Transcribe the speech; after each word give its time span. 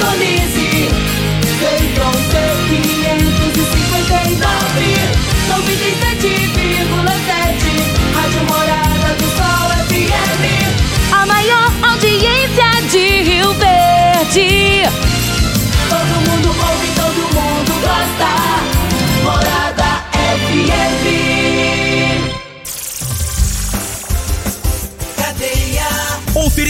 Indonésia. 0.00 0.69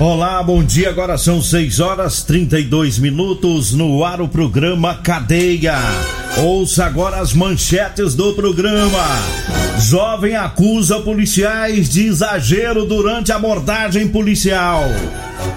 Olá, 0.00 0.42
bom 0.42 0.64
dia. 0.64 0.90
Agora 0.90 1.16
são 1.16 1.40
6 1.40 1.78
horas 1.78 2.24
32 2.24 2.98
minutos 2.98 3.72
no 3.72 4.04
ar 4.04 4.20
o 4.20 4.26
programa 4.26 4.96
Cadeia. 4.96 5.76
Ouça 6.36 6.84
agora 6.84 7.20
as 7.20 7.32
manchetes 7.32 8.12
do 8.16 8.34
programa. 8.34 9.04
Jovem 9.78 10.34
acusa 10.34 10.98
policiais 11.00 11.88
de 11.88 12.06
exagero 12.06 12.84
durante 12.84 13.30
abordagem 13.30 14.08
policial. 14.08 14.82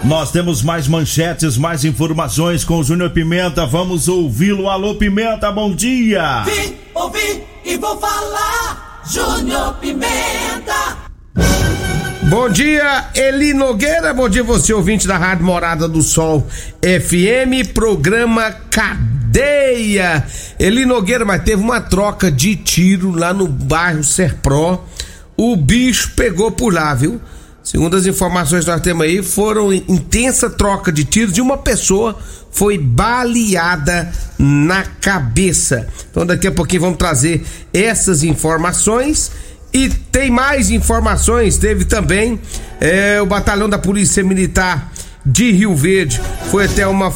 Nós 0.03 0.31
temos 0.31 0.61
mais 0.61 0.87
manchetes, 0.87 1.57
mais 1.57 1.83
informações 1.83 2.63
com 2.63 2.77
o 2.77 2.83
Júnior 2.83 3.09
Pimenta. 3.09 3.65
Vamos 3.65 4.07
ouvi-lo. 4.07 4.69
Alô, 4.69 4.93
Pimenta, 4.93 5.51
bom 5.51 5.73
dia. 5.73 6.43
Vim, 6.43 6.75
ouvi 6.93 7.41
e 7.65 7.75
vou 7.75 7.97
falar. 7.99 9.01
Júnior 9.03 9.73
Pimenta. 9.81 11.06
Bom 12.29 12.49
dia, 12.49 13.05
Eli 13.15 13.53
Nogueira. 13.53 14.13
Bom 14.13 14.27
dia, 14.27 14.43
você 14.43 14.73
ouvinte 14.73 15.07
da 15.07 15.17
Rádio 15.17 15.45
Morada 15.45 15.87
do 15.87 16.01
Sol 16.01 16.45
FM, 16.81 17.71
programa 17.73 18.51
Cadeia. 18.69 20.25
Eli 20.59 20.85
Nogueira, 20.85 21.23
mas 21.23 21.41
teve 21.43 21.61
uma 21.61 21.79
troca 21.79 22.29
de 22.29 22.57
tiro 22.57 23.11
lá 23.11 23.33
no 23.33 23.47
bairro 23.47 24.03
Serpro. 24.03 24.81
O 25.37 25.55
bicho 25.55 26.11
pegou 26.17 26.51
por 26.51 26.73
lá, 26.73 26.93
viu? 26.93 27.21
Segundo 27.63 27.95
as 27.95 28.05
informações 28.05 28.65
que 28.65 28.71
nós 28.71 28.81
temos 28.81 29.05
aí, 29.05 29.23
foram 29.23 29.71
intensa 29.71 30.49
troca 30.49 30.91
de 30.91 31.05
tiros 31.05 31.33
de 31.33 31.41
uma 31.41 31.57
pessoa 31.57 32.17
foi 32.57 32.77
baleada 32.77 34.11
na 34.37 34.83
cabeça. 34.83 35.87
Então 36.09 36.25
daqui 36.25 36.47
a 36.47 36.51
pouquinho 36.51 36.81
vamos 36.81 36.97
trazer 36.97 37.45
essas 37.71 38.23
informações. 38.23 39.31
E 39.77 39.89
tem 40.11 40.31
mais 40.31 40.71
informações, 40.71 41.55
teve 41.55 41.85
também 41.85 42.39
é, 42.81 43.21
o 43.21 43.27
batalhão 43.27 43.69
da 43.69 43.77
Polícia 43.77 44.23
Militar 44.23 44.91
de 45.23 45.51
Rio 45.51 45.75
Verde 45.75 46.19
foi 46.49 46.65
até 46.65 46.87
uma 46.87 47.11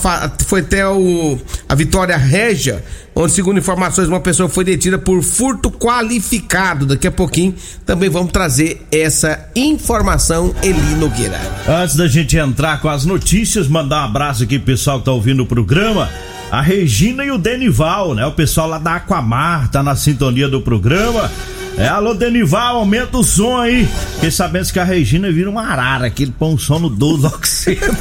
foi 0.46 0.60
até 0.60 0.88
o 0.88 1.40
a 1.68 1.74
Vitória 1.74 2.16
Régia, 2.16 2.84
onde 3.16 3.34
segundo 3.34 3.58
informações 3.58 4.08
uma 4.08 4.20
pessoa 4.20 4.48
foi 4.48 4.64
detida 4.64 5.00
por 5.00 5.24
furto 5.24 5.72
qualificado. 5.72 6.86
Daqui 6.86 7.08
a 7.08 7.12
pouquinho 7.12 7.56
também 7.84 8.12
vamos 8.12 8.32
trazer 8.32 8.86
essa 8.92 9.50
informação 9.56 10.54
Eli 10.62 10.96
Nogueira. 11.00 11.40
Antes 11.68 11.96
da 11.96 12.08
gente 12.08 12.38
entrar 12.38 12.80
com 12.80 12.90
as 12.90 13.06
notícias, 13.06 13.68
mandar 13.68 14.04
um 14.04 14.06
abraço 14.06 14.44
aqui 14.44 14.60
pro 14.60 14.68
pessoal 14.68 15.00
que 15.00 15.06
tá 15.06 15.12
ouvindo 15.12 15.42
o 15.42 15.48
programa. 15.48 16.12
A 16.52 16.62
Regina 16.62 17.26
e 17.26 17.32
o 17.32 17.40
Denival, 17.40 18.14
né? 18.14 18.24
O 18.24 18.34
pessoal 18.34 18.68
lá 18.68 18.78
da 18.78 18.98
Aquamar 18.98 19.72
tá 19.72 19.82
na 19.82 19.96
sintonia 19.96 20.48
do 20.48 20.62
programa. 20.62 21.32
É, 21.78 21.88
alô 21.88 22.14
Denival, 22.14 22.78
aumenta 22.78 23.18
o 23.18 23.24
som 23.24 23.58
aí. 23.58 23.88
Fiquei 24.16 24.30
sabendo 24.32 24.72
que 24.72 24.80
a 24.80 24.84
Regina 24.84 25.32
vira 25.32 25.50
uma 25.50 25.64
arara, 25.66 26.10
que 26.10 26.24
ele 26.24 26.34
põe 26.38 26.54
um 26.54 26.58
som 26.58 26.80
no 26.80 26.90
12 26.90 27.24
logo 27.24 27.48
cedo. 27.48 27.98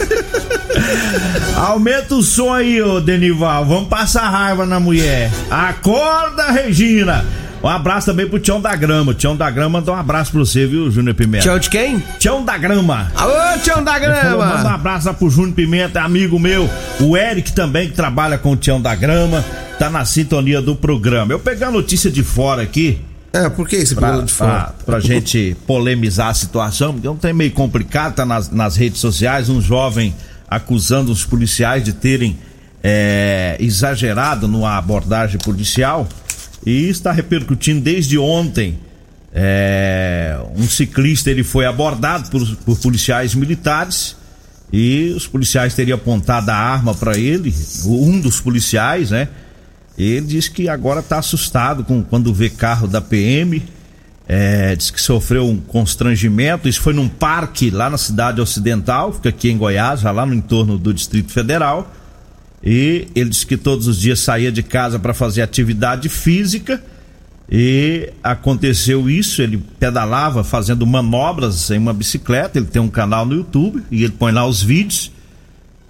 Aumenta 1.57 2.15
o 2.15 2.23
som 2.23 2.53
aí, 2.53 2.81
ô 2.83 3.01
Denival. 3.01 3.65
Vamos 3.65 3.89
passar 3.89 4.29
raiva 4.29 4.67
na 4.67 4.79
mulher. 4.81 5.31
Acorda, 5.51 6.51
Regina. 6.51 7.25
Um 7.63 7.69
abraço 7.69 8.07
também 8.07 8.27
pro 8.27 8.39
Tião 8.39 8.61
da 8.61 8.75
Grama. 8.75 9.13
Tião 9.15 9.37
da 9.37 9.51
Grama 9.51 9.79
manda 9.81 9.93
um 9.93 9.95
abraço 9.95 10.31
pra 10.33 10.41
você, 10.41 10.67
viu, 10.67 10.91
Júnior 10.91 11.15
Pimenta? 11.15 11.45
Tchau 11.45 11.59
de 11.59 11.69
quem? 11.69 12.03
Tião 12.19 12.43
da 12.43 12.57
Grama. 12.57 13.13
Alô, 13.15 13.59
Tião 13.63 13.85
da 13.85 13.97
Ele 14.03 14.15
falou, 14.15 14.39
Manda 14.39 14.55
um 14.55 14.59
Grama. 14.61 14.75
abraço 14.75 15.07
lá 15.07 15.13
pro 15.15 15.29
Júnior 15.29 15.55
Pimenta, 15.55 16.01
amigo 16.01 16.39
meu. 16.39 16.69
O 17.01 17.17
Eric 17.17 17.53
também, 17.53 17.89
que 17.89 17.95
trabalha 17.95 18.39
com 18.39 18.53
o 18.53 18.57
Tião 18.57 18.81
da 18.81 18.95
Grama, 18.95 19.45
tá 19.79 19.91
na 19.91 20.07
sintonia 20.07 20.63
do 20.63 20.75
programa. 20.75 21.33
Eu 21.33 21.39
peguei 21.39 21.67
a 21.67 21.71
notícia 21.71 22.11
de 22.11 22.23
fora 22.25 22.63
aqui, 22.63 22.99
É, 23.33 23.49
por 23.49 23.69
que 23.69 23.77
esse 23.77 23.95
pra, 23.95 24.21
de 24.21 24.33
fora? 24.33 24.51
pra, 24.51 24.75
pra 24.85 25.01
gente 25.01 25.57
polemizar 25.67 26.29
a 26.29 26.35
situação, 26.35 26.93
porque 26.93 27.07
é 27.07 27.11
um 27.11 27.17
trem 27.17 27.33
meio 27.33 27.53
complicado, 27.53 28.15
tá 28.15 28.27
nas, 28.27 28.51
nas 28.51 28.77
redes 28.77 29.01
sociais, 29.01 29.49
um 29.49 29.61
jovem 29.61 30.15
acusando 30.49 31.13
os 31.13 31.25
policiais 31.25 31.85
de 31.85 31.93
terem 31.93 32.37
é, 32.83 33.57
exagerado 33.61 34.49
numa 34.49 34.77
abordagem 34.77 35.39
policial. 35.39 36.09
E 36.67 36.89
está 36.89 37.13
repercutindo 37.13 37.81
desde 37.81 38.19
ontem. 38.19 38.79
É, 39.33 40.39
um 40.57 40.69
ciclista 40.69 41.31
ele 41.31 41.45
foi 41.45 41.65
abordado 41.65 42.29
por, 42.31 42.45
por 42.57 42.77
policiais 42.79 43.33
militares 43.33 44.17
e 44.73 45.13
os 45.17 45.27
policiais 45.27 45.73
teriam 45.75 45.97
apontado 45.97 46.51
a 46.51 46.55
arma 46.57 46.95
para 46.95 47.17
ele, 47.17 47.55
um 47.87 48.21
dos 48.21 48.41
policiais, 48.41 49.11
né? 49.11 49.29
Ele 50.03 50.27
diz 50.27 50.49
que 50.49 50.69
agora 50.69 51.00
está 51.00 51.19
assustado 51.19 51.84
com 51.84 52.03
quando 52.03 52.33
vê 52.33 52.49
carro 52.49 52.88
da 52.88 53.00
PM. 53.00 53.62
É, 54.27 54.77
diz 54.77 54.91
que 54.91 55.00
sofreu 55.00 55.47
um 55.47 55.59
constrangimento. 55.59 56.69
Isso 56.69 56.81
foi 56.81 56.94
num 56.94 57.09
parque 57.09 57.71
lá 57.71 57.91
na 57.91 57.99
cidade 57.99 58.41
ocidental, 58.41 59.12
fica 59.12 59.28
aqui 59.28 59.50
em 59.50 59.59
Goiás, 59.59 60.00
já 60.00 60.10
lá 60.10 60.25
no 60.25 60.33
entorno 60.33 60.78
do 60.78 60.94
Distrito 60.94 61.33
Federal. 61.33 61.93
E 62.62 63.09
ele 63.15 63.31
disse 63.31 63.47
que 63.47 63.56
todos 63.56 63.87
os 63.87 63.99
dias 63.99 64.21
saía 64.21 64.53
de 64.53 64.62
casa 64.62 64.99
para 64.99 65.12
fazer 65.12 65.43
atividade 65.43 66.09
física. 66.09 66.83
E 67.50 68.10
aconteceu 68.22 69.10
isso, 69.10 69.42
ele 69.42 69.59
pedalava 69.78 70.45
fazendo 70.45 70.86
manobras 70.86 71.71
em 71.71 71.78
uma 71.78 71.92
bicicleta, 71.92 72.59
ele 72.59 72.69
tem 72.69 72.80
um 72.80 72.89
canal 72.89 73.27
no 73.27 73.34
YouTube 73.34 73.83
e 73.91 74.04
ele 74.04 74.13
põe 74.13 74.30
lá 74.30 74.47
os 74.47 74.63
vídeos. 74.63 75.10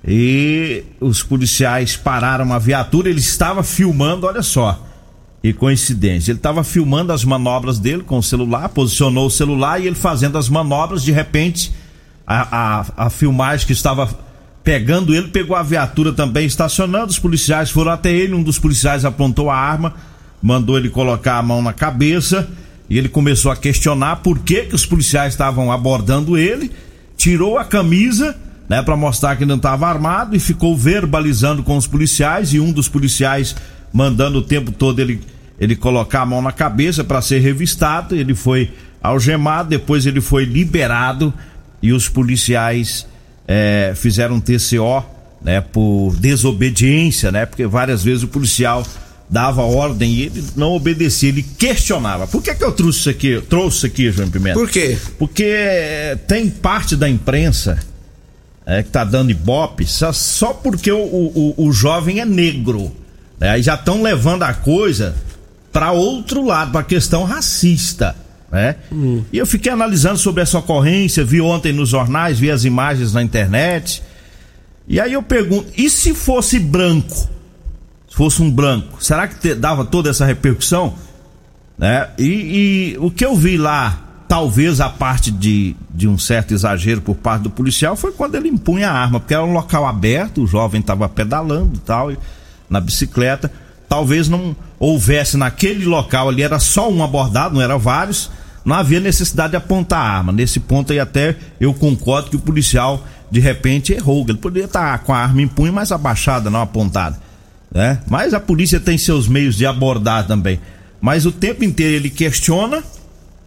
E 0.07 0.85
os 1.01 1.23
policiais 1.23 1.97
pararam 1.97 2.53
a 2.53 2.59
viatura, 2.59 3.11
ele 3.11 3.21
estava 3.21 3.63
filmando, 3.63 4.27
olha 4.27 4.43
só. 4.43 4.87
E 5.43 5.53
coincidência, 5.53 6.33
ele 6.33 6.39
estava 6.39 6.63
filmando 6.63 7.13
as 7.13 7.25
manobras 7.25 7.79
dele 7.79 8.03
com 8.03 8.19
o 8.19 8.23
celular, 8.23 8.69
posicionou 8.69 9.27
o 9.27 9.31
celular 9.31 9.81
e 9.81 9.87
ele 9.87 9.97
fazendo 9.97 10.37
as 10.37 10.51
manobras, 10.51 11.03
de 11.03 11.13
repente 11.13 11.73
a, 12.27 12.81
a, 12.81 13.07
a 13.07 13.11
filmagem 13.11 13.67
que 13.67 13.73
estava 13.73 14.09
pegando 14.63 15.15
ele 15.15 15.29
pegou 15.29 15.57
a 15.57 15.63
viatura 15.63 16.13
também 16.13 16.47
estacionando. 16.47 17.07
Os 17.07 17.19
policiais 17.19 17.71
foram 17.71 17.93
até 17.93 18.13
ele, 18.13 18.35
um 18.35 18.43
dos 18.43 18.59
policiais 18.59 19.05
apontou 19.05 19.51
a 19.51 19.57
arma, 19.57 19.95
mandou 20.43 20.77
ele 20.77 20.91
colocar 20.91 21.39
a 21.39 21.43
mão 21.43 21.63
na 21.63 21.73
cabeça 21.73 22.49
e 22.89 22.99
ele 22.99 23.09
começou 23.09 23.51
a 23.51 23.57
questionar 23.57 24.17
por 24.17 24.41
que, 24.41 24.65
que 24.65 24.75
os 24.75 24.85
policiais 24.85 25.33
estavam 25.33 25.73
abordando 25.73 26.37
ele, 26.37 26.71
tirou 27.17 27.57
a 27.57 27.65
camisa, 27.65 28.37
né, 28.71 28.81
para 28.85 28.97
mostrar 28.97 29.35
que 29.35 29.45
não 29.45 29.57
estava 29.57 29.89
armado 29.89 30.37
e 30.37 30.39
ficou 30.39 30.77
verbalizando 30.77 31.61
com 31.61 31.77
os 31.77 31.89
policiais 31.89 32.55
e 32.55 32.61
um 32.61 32.71
dos 32.71 32.89
policiais 32.89 33.57
mandando 33.93 34.39
o 34.39 34.43
tempo 34.43 34.71
todo 34.71 35.01
ele 35.01 35.21
ele 35.59 35.75
colocar 35.75 36.23
a 36.23 36.27
mão 36.27 36.41
na 36.41 36.53
cabeça 36.53 37.03
para 37.05 37.21
ser 37.21 37.41
revistado. 37.41 38.15
Ele 38.15 38.35
foi 38.35 38.71
algemado, 39.03 39.69
depois 39.69 40.07
ele 40.07 40.21
foi 40.21 40.45
liberado 40.45 41.35
e 41.83 41.93
os 41.93 42.09
policiais 42.09 43.07
é, 43.47 43.93
fizeram 43.95 44.41
TCO 44.41 45.05
né, 45.43 45.61
por 45.61 46.15
desobediência, 46.17 47.31
né? 47.31 47.45
Porque 47.45 47.67
várias 47.67 48.03
vezes 48.03 48.23
o 48.23 48.29
policial 48.29 48.87
dava 49.29 49.63
ordem 49.63 50.13
e 50.13 50.23
ele 50.23 50.45
não 50.57 50.73
obedecia, 50.73 51.29
ele 51.29 51.43
questionava. 51.43 52.27
Por 52.27 52.43
que, 52.43 52.55
que 52.55 52.65
eu 52.65 52.73
trouxe 52.73 53.01
isso 53.01 53.11
aqui? 53.11 53.29
Eu 53.29 53.43
trouxe 53.43 53.77
isso 53.79 53.87
aqui, 53.87 54.11
João 54.11 54.31
Pimenta? 54.31 54.59
Por 54.59 54.71
quê? 54.71 54.97
Porque 55.19 55.45
é, 55.45 56.17
tem 56.27 56.49
parte 56.49 56.97
da 56.97 57.09
imprensa 57.09 57.90
é, 58.71 58.85
que 58.85 58.89
tá 58.89 59.03
dando 59.03 59.33
ibope 59.33 59.85
só, 59.85 60.13
só 60.13 60.53
porque 60.53 60.93
o, 60.93 61.03
o, 61.03 61.55
o 61.57 61.73
jovem 61.73 62.21
é 62.21 62.25
negro. 62.25 62.93
Né? 63.41 63.51
Aí 63.51 63.63
já 63.63 63.75
estão 63.75 64.01
levando 64.01 64.45
a 64.45 64.55
coisa 64.55 65.17
para 65.73 65.91
outro 65.91 66.47
lado, 66.47 66.71
para 66.71 66.85
questão 66.85 67.25
racista. 67.25 68.15
Né? 68.49 68.77
Hum. 68.93 69.25
E 69.33 69.39
eu 69.39 69.47
fiquei 69.47 69.73
analisando 69.73 70.19
sobre 70.19 70.43
essa 70.43 70.57
ocorrência, 70.57 71.25
vi 71.25 71.41
ontem 71.41 71.73
nos 71.73 71.89
jornais, 71.89 72.39
vi 72.39 72.49
as 72.49 72.65
imagens 72.65 73.13
na 73.13 73.25
internet. 73.25 74.05
E 74.87 75.01
aí 75.01 75.15
eu 75.15 75.23
pergunto: 75.23 75.67
e 75.77 75.91
se 75.91 76.15
fosse 76.15 76.61
branco? 76.61 77.29
Se 78.09 78.15
fosse 78.15 78.41
um 78.41 78.51
branco, 78.51 79.03
será 79.03 79.27
que 79.27 79.35
te, 79.35 79.53
dava 79.53 79.85
toda 79.85 80.11
essa 80.11 80.25
repercussão? 80.25 80.95
Né? 81.77 82.09
E, 82.17 82.95
e, 82.95 82.99
o 83.01 83.11
que 83.11 83.25
eu 83.25 83.35
vi 83.35 83.57
lá, 83.57 84.10
talvez 84.31 84.81
a 84.81 84.89
parte 84.89 85.31
de, 85.31 85.75
de 85.93 86.07
um 86.07 86.17
certo 86.17 86.55
exagero 86.55 87.01
por 87.01 87.17
parte 87.17 87.43
do 87.43 87.51
policial, 87.51 87.97
foi 87.97 88.13
quando 88.13 88.37
ele 88.37 88.49
impunha 88.49 88.89
a 88.89 88.93
arma, 88.93 89.19
porque 89.19 89.35
era 89.35 89.45
um 89.45 89.53
local 89.53 89.85
aberto, 89.85 90.45
o 90.45 90.47
jovem 90.47 90.81
estava 90.81 91.09
pedalando 91.09 91.73
e 91.75 91.81
tal, 91.81 92.13
na 92.71 92.81
bicicleta. 92.81 93.53
Talvez 93.89 94.29
não 94.29 94.55
houvesse 94.79 95.37
naquele 95.37 95.85
local 95.85 96.29
ali, 96.29 96.43
era 96.43 96.61
só 96.61 96.89
um 96.89 97.03
abordado, 97.03 97.57
não 97.57 97.61
eram 97.61 97.79
vários, 97.79 98.31
não 98.65 98.77
havia 98.77 99.01
necessidade 99.01 99.51
de 99.51 99.57
apontar 99.57 99.99
a 99.99 100.19
arma. 100.19 100.31
Nesse 100.31 100.61
ponto 100.61 100.93
aí 100.93 101.01
até 101.01 101.35
eu 101.61 101.75
concordo 101.75 102.31
que 102.31 102.37
o 102.37 102.41
policial 102.41 103.05
de 103.31 103.41
repente 103.41 103.93
errou. 103.93 104.25
Ele 104.29 104.39
poderia 104.39 104.67
estar 104.67 104.97
com 105.01 105.13
a 105.13 105.19
arma 105.19 105.43
em 105.43 105.49
punho, 105.49 105.73
mas 105.73 105.91
abaixada, 105.91 106.49
não 106.49 106.63
apontada 106.63 107.19
né? 107.73 108.01
Mas 108.09 108.35
a 108.35 108.41
polícia 108.41 108.81
tem 108.81 108.99
seus 108.99 109.29
meios 109.29 109.57
de 109.57 109.65
abordar 109.65 110.27
também. 110.27 110.61
Mas 111.01 111.25
o 111.25 111.33
tempo 111.33 111.65
inteiro 111.65 111.95
ele 111.95 112.11
questiona, 112.11 112.83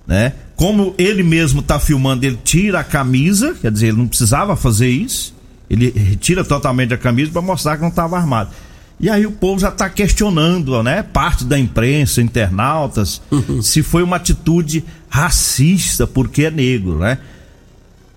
né? 0.07 0.33
Como 0.63 0.95
ele 0.97 1.23
mesmo 1.23 1.59
está 1.59 1.77
filmando, 1.77 2.25
ele 2.25 2.39
tira 2.41 2.79
a 2.79 2.85
camisa, 2.85 3.53
quer 3.61 3.69
dizer, 3.69 3.87
ele 3.87 3.97
não 3.97 4.07
precisava 4.07 4.55
fazer 4.55 4.87
isso. 4.87 5.35
Ele 5.69 5.91
retira 5.91 6.41
totalmente 6.41 6.93
a 6.93 6.97
camisa 6.97 7.33
para 7.33 7.41
mostrar 7.41 7.75
que 7.75 7.81
não 7.81 7.89
estava 7.89 8.15
armado. 8.15 8.51
E 8.97 9.09
aí 9.09 9.25
o 9.25 9.31
povo 9.33 9.59
já 9.59 9.67
está 9.67 9.89
questionando, 9.89 10.81
né? 10.81 11.03
Parte 11.03 11.43
da 11.43 11.59
imprensa, 11.59 12.21
internautas, 12.21 13.21
uhum. 13.29 13.61
se 13.61 13.83
foi 13.83 14.03
uma 14.03 14.15
atitude 14.15 14.85
racista 15.09 16.07
porque 16.07 16.45
é 16.45 16.51
negro, 16.51 16.97
né? 16.97 17.17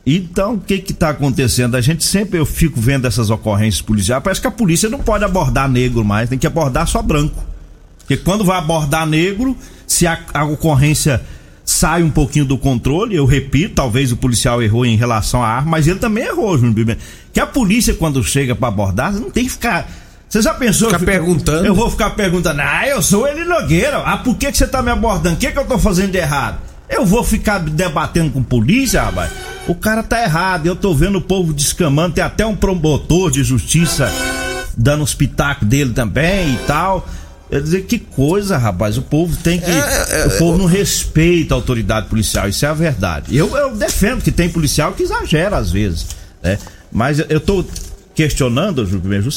Então, 0.07 0.55
o 0.55 0.61
que 0.61 0.79
que 0.79 0.93
tá 0.93 1.09
acontecendo? 1.09 1.75
A 1.75 1.81
gente 1.81 2.05
sempre, 2.05 2.39
eu 2.39 2.47
fico 2.47 2.81
vendo 2.81 3.09
essas 3.09 3.29
ocorrências 3.29 3.83
policiais, 3.83 4.23
parece 4.23 4.41
que 4.41 4.47
a 4.47 4.53
polícia 4.53 4.89
não 4.89 5.01
pode 5.01 5.25
abordar 5.25 5.69
negro 5.69 6.05
mais, 6.05 6.29
tem 6.29 6.39
que 6.39 6.47
abordar 6.47 6.87
só 6.87 7.03
branco. 7.03 7.45
Porque 7.99 8.17
quando 8.17 8.45
vai 8.45 8.57
abordar 8.57 9.05
negro, 9.05 9.57
se 9.85 10.07
a, 10.07 10.17
a 10.33 10.45
ocorrência 10.45 11.21
sai 11.67 12.05
um 12.05 12.11
pouquinho 12.11 12.45
do 12.45 12.57
controle, 12.57 13.17
eu 13.17 13.27
repito, 13.27 13.75
talvez 13.75 14.13
o 14.13 14.17
policial 14.17 14.63
errou 14.63 14.87
em 14.87 14.97
relação 14.97 15.43
à 15.43 15.49
arma, 15.49 15.73
mas 15.73 15.89
ele 15.89 15.99
também 15.99 16.25
errou, 16.25 16.57
Júnior. 16.57 16.97
Que 17.33 17.41
a 17.41 17.47
polícia, 17.47 17.93
quando 17.93 18.23
chega 18.23 18.55
para 18.55 18.69
abordar, 18.69 19.13
não 19.13 19.31
tem 19.31 19.45
que 19.45 19.51
ficar. 19.51 19.91
Você 20.29 20.41
já 20.41 20.55
pensou? 20.55 20.89
Ficar 20.89 21.05
perguntando. 21.05 21.67
Eu 21.67 21.75
vou 21.75 21.91
ficar 21.91 22.11
perguntando, 22.11 22.61
ah, 22.61 22.87
eu 22.87 23.03
sou 23.03 23.27
ele 23.27 23.45
Nogueira. 23.45 23.99
Ah, 23.99 24.17
por 24.17 24.37
que, 24.37 24.51
que 24.51 24.57
você 24.57 24.67
tá 24.67 24.81
me 24.81 24.91
abordando? 24.91 25.35
O 25.35 25.39
que, 25.39 25.51
que 25.51 25.59
eu 25.59 25.65
tô 25.65 25.79
fazendo 25.79 26.13
de 26.13 26.19
errado? 26.19 26.59
Eu 26.89 27.05
vou 27.05 27.25
ficar 27.25 27.59
debatendo 27.59 28.31
com 28.31 28.43
polícia, 28.43 29.03
rapaz. 29.03 29.31
O 29.67 29.75
cara 29.75 30.03
tá 30.03 30.23
errado. 30.23 30.67
Eu 30.67 30.77
tô 30.77 30.95
vendo 30.95 31.19
o 31.19 31.21
povo 31.21 31.53
descamando. 31.53 32.15
Tem 32.15 32.25
até 32.25 32.47
um 32.47 32.55
promotor 32.55 33.31
de 33.31 33.43
justiça 33.43 34.11
dando 34.77 35.03
os 35.03 35.15
pitacos 35.15 35.67
dele 35.67 35.93
também 35.93 36.55
e 36.55 36.59
tal. 36.67 37.07
Eu 37.51 37.61
dizer 37.61 37.83
que 37.83 37.99
coisa, 37.99 38.57
rapaz. 38.57 38.99
O 38.99 39.03
povo 39.03 39.37
tem 39.37 39.61
que. 39.61 39.71
É, 39.71 40.23
é, 40.23 40.27
o 40.27 40.39
povo 40.39 40.59
não 40.59 40.67
respeita 40.67 41.55
a 41.55 41.57
autoridade 41.57 42.09
policial. 42.09 42.49
Isso 42.49 42.65
é 42.67 42.69
a 42.69 42.75
verdade. 42.75 43.37
Eu, 43.37 43.57
eu 43.57 43.77
defendo 43.77 44.23
que 44.23 44.33
tem 44.33 44.49
policial 44.49 44.93
que 44.93 45.03
exagera 45.03 45.57
às 45.57 45.71
vezes. 45.71 46.07
Né? 46.43 46.59
Mas 46.91 47.19
eu 47.29 47.41
tô 47.41 47.65
questionando, 48.15 48.85
Júlio, 48.87 49.29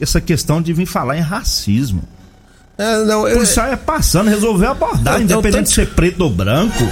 essa 0.00 0.20
questão 0.20 0.60
de 0.60 0.72
vir 0.72 0.86
falar 0.86 1.16
em 1.16 1.20
racismo. 1.20 2.02
É, 2.78 3.04
não, 3.04 3.22
o 3.22 3.32
policial 3.32 3.68
é 3.68 3.76
passando, 3.76 4.28
resolveu 4.28 4.70
abordar, 4.70 5.22
independente 5.22 5.68
de 5.68 5.70
ser 5.70 5.88
preto 5.94 6.20
ou 6.20 6.30
branco. 6.30 6.84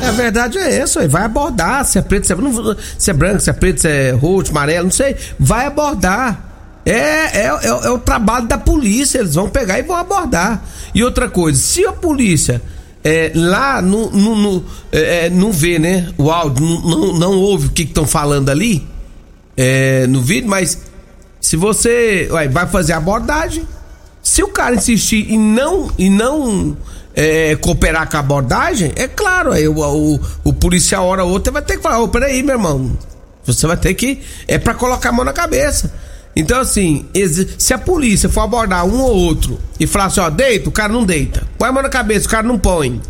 É, 0.00 0.06
a 0.06 0.12
verdade 0.12 0.56
é 0.56 0.82
isso, 0.84 1.00
aí. 1.00 1.08
vai 1.08 1.24
abordar, 1.24 1.84
se 1.84 1.98
é 1.98 2.02
preto, 2.02 2.28
se 2.28 2.32
é, 2.32 2.36
não, 2.36 2.76
se 2.96 3.10
é 3.10 3.14
branco, 3.14 3.40
se 3.40 3.50
é 3.50 3.52
preto, 3.52 3.80
se 3.80 3.88
é 3.88 4.12
roxo, 4.12 4.52
amarelo, 4.52 4.84
não 4.84 4.92
sei, 4.92 5.16
vai 5.40 5.66
abordar. 5.66 6.51
É, 6.84 6.92
é, 6.92 7.46
é, 7.46 7.68
é, 7.68 7.90
o 7.90 7.98
trabalho 7.98 8.46
da 8.46 8.58
polícia, 8.58 9.18
eles 9.18 9.34
vão 9.34 9.48
pegar 9.48 9.78
e 9.78 9.82
vão 9.82 9.96
abordar. 9.96 10.64
E 10.94 11.02
outra 11.04 11.28
coisa, 11.28 11.58
se 11.58 11.86
a 11.86 11.92
polícia 11.92 12.60
é, 13.04 13.30
lá 13.34 13.80
no, 13.80 14.10
no, 14.10 14.36
no 14.36 14.64
é, 14.90 15.26
é 15.26 15.30
não 15.30 15.52
vê, 15.52 15.78
né, 15.78 16.12
o 16.18 16.30
áudio, 16.30 16.64
não, 16.64 17.12
não, 17.12 17.38
ouve 17.38 17.68
o 17.68 17.70
que 17.70 17.82
estão 17.82 18.06
falando 18.06 18.50
ali 18.50 18.86
é, 19.56 20.06
no 20.08 20.20
vídeo, 20.20 20.48
mas 20.48 20.78
se 21.40 21.56
você 21.56 22.28
ué, 22.30 22.48
vai 22.48 22.66
fazer 22.66 22.94
a 22.94 22.96
abordagem, 22.96 23.66
se 24.22 24.42
o 24.42 24.48
cara 24.48 24.74
insistir 24.74 25.30
e 25.30 25.38
não 25.38 25.90
e 25.98 26.08
não 26.08 26.76
é, 27.14 27.54
cooperar 27.56 28.08
com 28.10 28.16
a 28.16 28.20
abordagem, 28.20 28.92
é 28.96 29.06
claro, 29.06 29.52
aí 29.52 29.68
o, 29.68 29.78
o, 29.78 30.20
o 30.44 30.52
policial 30.52 31.06
hora 31.06 31.24
ou 31.24 31.30
outra 31.30 31.52
vai 31.52 31.62
ter 31.62 31.76
que 31.76 31.82
falar, 31.82 32.00
ô, 32.00 32.04
oh, 32.04 32.08
peraí, 32.08 32.42
meu 32.42 32.56
irmão. 32.56 32.96
Você 33.44 33.66
vai 33.66 33.76
ter 33.76 33.92
que. 33.94 34.22
É 34.46 34.56
para 34.56 34.74
colocar 34.74 35.08
a 35.08 35.12
mão 35.12 35.24
na 35.24 35.32
cabeça. 35.32 35.92
Então, 36.34 36.60
assim, 36.60 37.06
se 37.58 37.74
a 37.74 37.78
polícia 37.78 38.28
for 38.28 38.42
abordar 38.42 38.86
um 38.86 39.00
ou 39.00 39.14
outro 39.14 39.60
e 39.78 39.86
falar 39.86 40.06
assim, 40.06 40.20
ó, 40.20 40.30
deita, 40.30 40.68
o 40.68 40.72
cara 40.72 40.92
não 40.92 41.04
deita. 41.04 41.46
Põe 41.58 41.68
a 41.68 41.72
mão 41.72 41.82
na 41.82 41.88
cabeça, 41.90 42.26
o 42.26 42.30
cara 42.30 42.42
não 42.42 42.58
põe. 42.58 43.00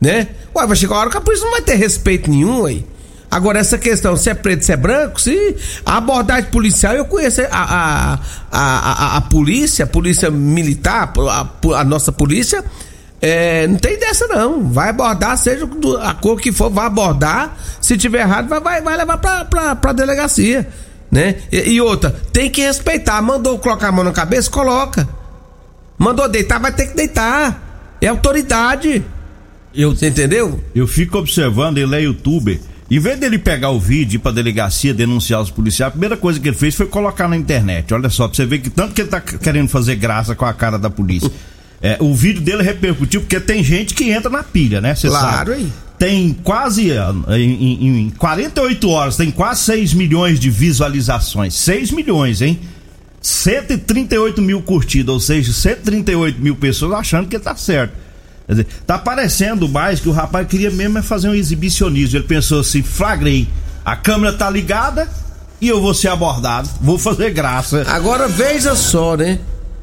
Né? 0.00 0.28
Ué, 0.54 0.66
vai 0.66 0.76
chegar 0.76 0.94
uma 0.94 1.00
hora 1.00 1.10
que 1.10 1.16
a 1.16 1.20
polícia 1.20 1.44
não 1.44 1.52
vai 1.52 1.62
ter 1.62 1.74
respeito 1.74 2.30
nenhum 2.30 2.64
aí. 2.64 2.86
Agora, 3.30 3.60
essa 3.60 3.78
questão, 3.78 4.16
se 4.16 4.28
é 4.28 4.34
preto, 4.34 4.64
se 4.64 4.72
é 4.72 4.76
branco, 4.76 5.20
se 5.20 5.56
a 5.86 5.98
abordagem 5.98 6.50
policial, 6.50 6.94
eu 6.94 7.04
conheço 7.04 7.42
a, 7.42 7.46
a, 7.52 8.18
a, 8.50 8.58
a, 8.60 9.16
a 9.18 9.20
polícia, 9.20 9.84
a 9.84 9.88
polícia 9.88 10.30
militar, 10.30 11.12
a, 11.16 11.46
a 11.76 11.84
nossa 11.84 12.10
polícia, 12.10 12.64
é, 13.20 13.68
não 13.68 13.76
tem 13.76 13.98
dessa 13.98 14.26
não. 14.26 14.72
Vai 14.72 14.88
abordar, 14.88 15.36
seja 15.36 15.68
a 16.02 16.14
cor 16.14 16.40
que 16.40 16.50
for, 16.50 16.70
vai 16.70 16.86
abordar. 16.86 17.56
Se 17.80 17.96
tiver 17.96 18.22
errado, 18.22 18.48
vai, 18.48 18.60
vai, 18.60 18.82
vai 18.82 18.96
levar 18.96 19.18
pra, 19.18 19.44
pra, 19.44 19.76
pra 19.76 19.92
delegacia. 19.92 20.66
Né? 21.10 21.36
E, 21.50 21.72
e, 21.72 21.80
outra, 21.80 22.10
tem 22.32 22.48
que 22.50 22.62
respeitar. 22.62 23.20
Mandou 23.20 23.58
colocar 23.58 23.88
a 23.88 23.92
mão 23.92 24.04
na 24.04 24.12
cabeça, 24.12 24.50
coloca. 24.50 25.08
Mandou 25.98 26.28
deitar, 26.28 26.60
vai 26.60 26.72
ter 26.72 26.86
que 26.86 26.96
deitar. 26.96 27.96
É 28.00 28.06
autoridade. 28.06 29.04
Eu, 29.74 29.90
Você 29.90 30.08
entendeu? 30.08 30.62
Eu 30.74 30.86
fico 30.86 31.18
observando, 31.18 31.78
ele 31.78 31.94
é 31.94 32.02
youtuber. 32.02 32.60
Em 32.90 32.98
vez 32.98 33.20
dele 33.20 33.38
pegar 33.38 33.70
o 33.70 33.78
vídeo 33.78 34.14
e 34.14 34.16
ir 34.16 34.18
pra 34.18 34.32
delegacia 34.32 34.92
denunciar 34.92 35.40
os 35.40 35.50
policiais, 35.50 35.88
a 35.88 35.90
primeira 35.92 36.16
coisa 36.16 36.40
que 36.40 36.48
ele 36.48 36.56
fez 36.56 36.74
foi 36.74 36.86
colocar 36.86 37.28
na 37.28 37.36
internet. 37.36 37.94
Olha 37.94 38.10
só, 38.10 38.26
pra 38.26 38.34
você 38.34 38.44
ver 38.44 38.58
que 38.58 38.68
tanto 38.68 38.94
que 38.94 39.02
ele 39.02 39.08
tá 39.08 39.20
querendo 39.20 39.68
fazer 39.68 39.94
graça 39.94 40.34
com 40.34 40.44
a 40.44 40.52
cara 40.52 40.78
da 40.78 40.90
polícia. 40.90 41.30
É, 41.82 41.96
o 41.98 42.14
vídeo 42.14 42.42
dele 42.42 42.62
repercutiu 42.62 43.22
porque 43.22 43.40
tem 43.40 43.64
gente 43.64 43.94
que 43.94 44.10
entra 44.10 44.28
na 44.28 44.42
pilha, 44.42 44.82
né? 44.82 44.94
Cê 44.94 45.08
claro, 45.08 45.52
sabe. 45.52 45.62
Hein? 45.62 45.72
Tem 46.00 46.32
quase, 46.32 46.90
em, 47.28 47.36
em, 47.36 47.98
em 48.06 48.10
48 48.10 48.88
horas, 48.88 49.18
tem 49.18 49.30
quase 49.30 49.64
6 49.64 49.92
milhões 49.92 50.40
de 50.40 50.48
visualizações. 50.48 51.54
6 51.56 51.90
milhões, 51.90 52.40
hein? 52.40 52.58
138 53.20 54.40
mil 54.40 54.62
curtidas, 54.62 55.12
ou 55.12 55.20
seja, 55.20 55.52
138 55.52 56.40
mil 56.40 56.56
pessoas 56.56 56.94
achando 56.94 57.28
que 57.28 57.38
tá 57.38 57.54
certo. 57.54 57.92
Quer 58.46 58.52
dizer, 58.52 58.66
tá 58.86 58.98
parecendo 58.98 59.68
mais 59.68 60.00
que 60.00 60.08
o 60.08 60.12
rapaz 60.12 60.48
queria 60.48 60.70
mesmo 60.70 60.96
é 60.96 61.02
fazer 61.02 61.28
um 61.28 61.34
exibicionismo. 61.34 62.16
Ele 62.16 62.24
pensou 62.24 62.60
assim: 62.60 62.82
flagrei, 62.82 63.46
a 63.84 63.94
câmera 63.94 64.32
tá 64.32 64.48
ligada 64.48 65.06
e 65.60 65.68
eu 65.68 65.82
vou 65.82 65.92
ser 65.92 66.08
abordado, 66.08 66.66
vou 66.80 66.98
fazer 66.98 67.28
graça. 67.30 67.84
Agora 67.86 68.26
veja 68.26 68.74
só, 68.74 69.18
né? 69.18 69.38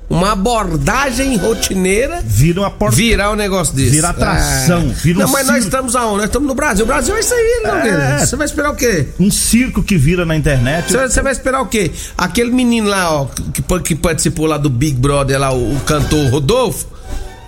Uma 0.09 0.31
abordagem 0.31 1.35
rotineira 1.35 2.21
vira 2.23 2.61
uma 2.61 2.71
porta... 2.71 2.95
virar 2.95 3.31
um 3.31 3.35
negócio 3.35 3.75
desse. 3.75 3.89
Vira 3.89 4.09
atração, 4.09 4.79
é. 4.79 4.93
vira 4.93 5.19
um 5.19 5.21
Não, 5.23 5.29
mas 5.29 5.41
circo. 5.41 5.53
nós 5.53 5.63
estamos 5.65 5.95
aonde? 5.95 6.17
Nós 6.17 6.25
estamos 6.25 6.47
no 6.47 6.55
Brasil. 6.55 6.85
O 6.85 6.87
Brasil 6.87 7.15
é 7.15 7.19
isso 7.19 7.33
aí, 7.33 7.61
não, 7.63 7.75
é. 7.75 8.25
Você 8.25 8.35
vai 8.37 8.45
esperar 8.45 8.71
o 8.71 8.75
quê? 8.75 9.07
Um 9.19 9.29
circo 9.29 9.83
que 9.83 9.97
vira 9.97 10.25
na 10.25 10.35
internet. 10.35 10.93
Você 10.93 11.21
vai 11.21 11.33
esperar 11.33 11.61
o 11.61 11.67
quê? 11.67 11.91
Aquele 12.17 12.51
menino 12.51 12.87
lá, 12.87 13.21
ó, 13.21 13.25
que, 13.25 13.61
que 13.81 13.95
participou 13.95 14.45
lá 14.45 14.57
do 14.57 14.69
Big 14.69 14.97
Brother, 14.97 15.39
lá, 15.39 15.51
o, 15.53 15.75
o 15.75 15.79
cantor 15.81 16.29
Rodolfo 16.29 16.96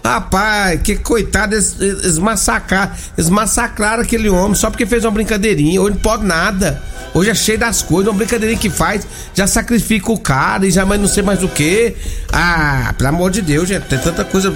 Rapaz, 0.04 0.82
que 0.82 0.96
coitado, 0.96 1.54
eles, 1.56 1.76
eles, 1.80 2.18
massacraram, 2.18 2.92
eles 3.18 3.30
massacraram 3.30 4.02
aquele 4.02 4.30
homem 4.30 4.56
só 4.56 4.70
porque 4.70 4.86
fez 4.86 5.04
uma 5.06 5.12
brincadeirinha. 5.12 5.82
Hoje 5.82 5.94
não 5.96 6.02
pode 6.02 6.26
nada. 6.26 6.82
Hoje 7.14 7.30
é 7.30 7.36
cheio 7.36 7.58
das 7.60 7.82
coisas, 7.82 8.08
uma 8.12 8.18
brincadeirinha 8.18 8.60
que 8.60 8.70
faz, 8.70 9.06
já 9.34 9.46
sacrifica 9.48 10.12
o 10.12 10.18
cara 10.18 10.66
e 10.66 10.72
já 10.72 10.86
mais 10.86 11.02
não 11.02 11.08
sei 11.08 11.22
mais 11.24 11.44
o 11.44 11.48
que. 11.48 11.96
Ah, 12.32 12.94
pelo 12.98 13.10
amor 13.10 13.32
de 13.32 13.42
Deus, 13.42 13.68
gente, 13.68 13.84
tem 13.84 14.00
tanta 14.00 14.24
coisa 14.24 14.54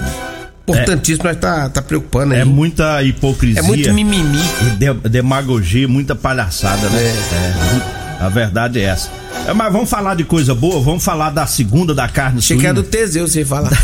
importantíssimo, 0.64 1.26
mas 1.26 1.38
tá, 1.38 1.68
tá 1.70 1.82
preocupando 1.82 2.34
aí. 2.34 2.40
É 2.42 2.46
muita 2.46 3.04
hipocrisia. 3.04 3.60
É 3.60 3.64
muito 3.64 3.94
mimimi. 3.94 4.40
de- 4.78 5.10
demagogia, 5.10 5.88
muita 5.88 6.16
palhaçada, 6.16 6.88
né? 6.90 7.02
É, 7.02 8.03
a 8.20 8.30
verdade 8.30 8.80
é 8.80 8.84
essa. 8.84 9.10
É, 9.48 9.54
mas 9.54 9.74
vamos 9.74 9.90
falar 9.90 10.16
de 10.16 10.24
coisa 10.24 10.56
boa, 10.56 10.82
vamos 10.82 11.04
falar 11.04 11.30
da 11.30 11.46
segunda 11.46 11.94
da 11.94 12.08
carne 12.08 12.40
Achei 12.40 12.56
que 12.56 12.64
suína. 12.64 12.80
era 12.80 12.82
do 12.82 12.84
Teseu, 12.84 13.28
você 13.28 13.44
falar. 13.44 13.72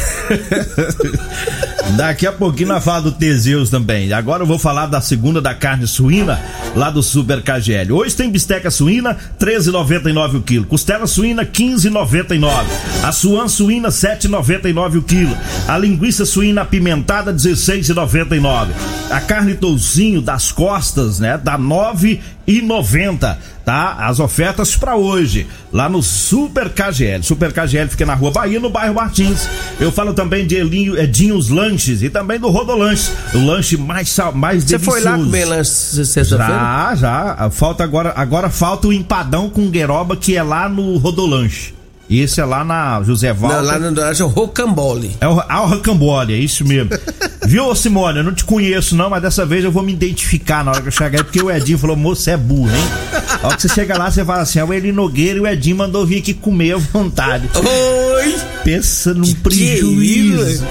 Daqui 1.98 2.28
a 2.28 2.32
pouquinho 2.32 2.70
nós 2.70 2.84
falamos 2.84 3.12
do 3.12 3.18
Teseus 3.18 3.70
também. 3.70 4.14
Agora 4.14 4.44
eu 4.44 4.48
vou 4.48 4.60
falar 4.60 4.86
da 4.86 5.02
segunda 5.02 5.42
da 5.42 5.54
carne 5.56 5.88
suína, 5.88 6.40
lá 6.76 6.90
do 6.90 7.02
Super 7.02 7.42
KGL. 7.42 7.92
Hoje 7.92 8.16
tem 8.16 8.30
bisteca 8.30 8.70
suína, 8.70 9.18
13,99 9.40 10.36
o 10.36 10.42
quilo. 10.42 10.66
Costela 10.66 11.08
suína, 11.08 11.44
15,99. 11.46 12.66
A 13.04 13.12
suan 13.12 13.48
suína, 13.48 13.90
7,99 13.90 14.98
o 14.98 15.02
quilo. 15.02 15.36
A 15.68 15.78
linguiça 15.78 16.26
suína 16.26 16.62
apimentada, 16.62 17.34
16,99. 17.34 18.68
A 19.10 19.20
carne 19.20 19.56
toucinho 19.56 20.22
das 20.22 20.52
costas, 20.52 21.20
né, 21.20 21.40
dá 21.44 21.58
9,90. 21.58 23.38
Tá? 23.70 23.98
As 24.00 24.20
ofertas 24.20 24.76
pra 24.76 24.96
hoje, 24.96 25.46
lá 25.72 25.88
no 25.88 26.02
Super 26.02 26.70
KGL. 26.70 27.22
Super 27.22 27.54
KGL 27.54 27.88
fica 27.88 28.04
na 28.04 28.16
Rua 28.16 28.32
Bahia, 28.32 28.60
no 28.60 28.68
bairro 28.68 28.96
Martins. 28.96 29.48
Eu 29.80 29.92
falo 29.92 30.12
também 30.12 30.48
de 30.48 30.56
Elinho, 30.56 30.98
Edinhos 30.98 31.50
Lanches 31.50 32.02
e 32.02 32.10
também 32.10 32.40
do 32.40 32.50
Rodolanche, 32.50 33.12
o 33.32 33.46
lanche 33.46 33.78
mais 33.78 34.18
mais 34.34 34.64
Você 34.64 34.80
foi 34.80 35.02
lá 35.02 35.16
comer 35.16 35.46
lanche 35.46 35.70
sexta-feira? 36.04 36.52
Já, 36.52 36.96
já. 36.96 37.50
Falta 37.52 37.84
agora, 37.84 38.12
agora 38.16 38.50
falta 38.50 38.88
o 38.88 38.92
empadão 38.92 39.52
com 39.52 39.70
gueroba 39.70 40.18
que 40.18 40.36
é 40.36 40.42
lá 40.42 40.68
no 40.68 40.98
Rodolanche. 40.98 41.79
E 42.10 42.22
esse 42.22 42.42
é 42.42 42.46
lá 42.46 42.64
na 42.64 43.04
José. 43.04 43.32
Não, 43.34 43.62
lá 43.62 43.78
no 43.78 44.02
acho 44.04 44.26
Rocambole. 44.26 45.16
É 45.22 45.28
o, 45.28 45.40
ah, 45.48 45.62
o 45.62 45.68
Rocambole, 45.68 46.34
é 46.34 46.38
isso 46.38 46.66
mesmo. 46.66 46.90
Viu, 47.46 47.74
Simone? 47.76 48.18
Eu 48.18 48.24
não 48.24 48.34
te 48.34 48.44
conheço, 48.44 48.96
não, 48.96 49.12
mas 49.12 49.22
dessa 49.22 49.46
vez 49.46 49.64
eu 49.64 49.72
vou 49.72 49.84
me 49.84 49.94
identificar 49.94 50.64
na 50.64 50.72
hora 50.72 50.82
que 50.82 50.88
eu 50.88 50.92
chegar 50.92 51.20
aí, 51.20 51.24
porque 51.24 51.42
o 51.42 51.52
Edinho 51.52 51.78
falou, 51.78 51.96
moço, 51.96 52.24
você 52.24 52.32
é 52.32 52.38
burro, 52.38 52.70
hein? 52.76 52.84
A 53.42 53.48
hora 53.48 53.56
que 53.56 53.62
você 53.62 53.70
chega 53.70 53.98
lá, 53.98 54.10
você 54.10 54.26
fala 54.26 54.42
assim, 54.42 54.60
é 54.60 54.64
o 54.64 54.74
Eli 54.74 54.92
Nogueira 54.92 55.38
e 55.38 55.42
o 55.42 55.48
Edinho 55.48 55.78
mandou 55.78 56.06
vir 56.06 56.20
aqui 56.20 56.34
comer 56.34 56.74
à 56.74 56.78
vontade. 56.78 57.50
Oi! 57.56 58.36
Pensa 58.64 59.14
num 59.14 59.24
Que 59.24 59.36
prejuízo. 59.36 60.50
isso? 60.50 60.66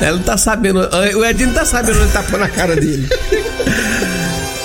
Ela 0.00 0.16
não 0.16 0.22
tá 0.22 0.36
sabendo. 0.36 0.80
O 0.80 1.24
Edinho 1.24 1.48
não 1.48 1.54
tá 1.54 1.64
sabendo 1.64 2.00
onde 2.00 2.12
tá 2.12 2.22
pondo 2.22 2.44
a 2.44 2.48
cara 2.48 2.76
dele. 2.76 3.08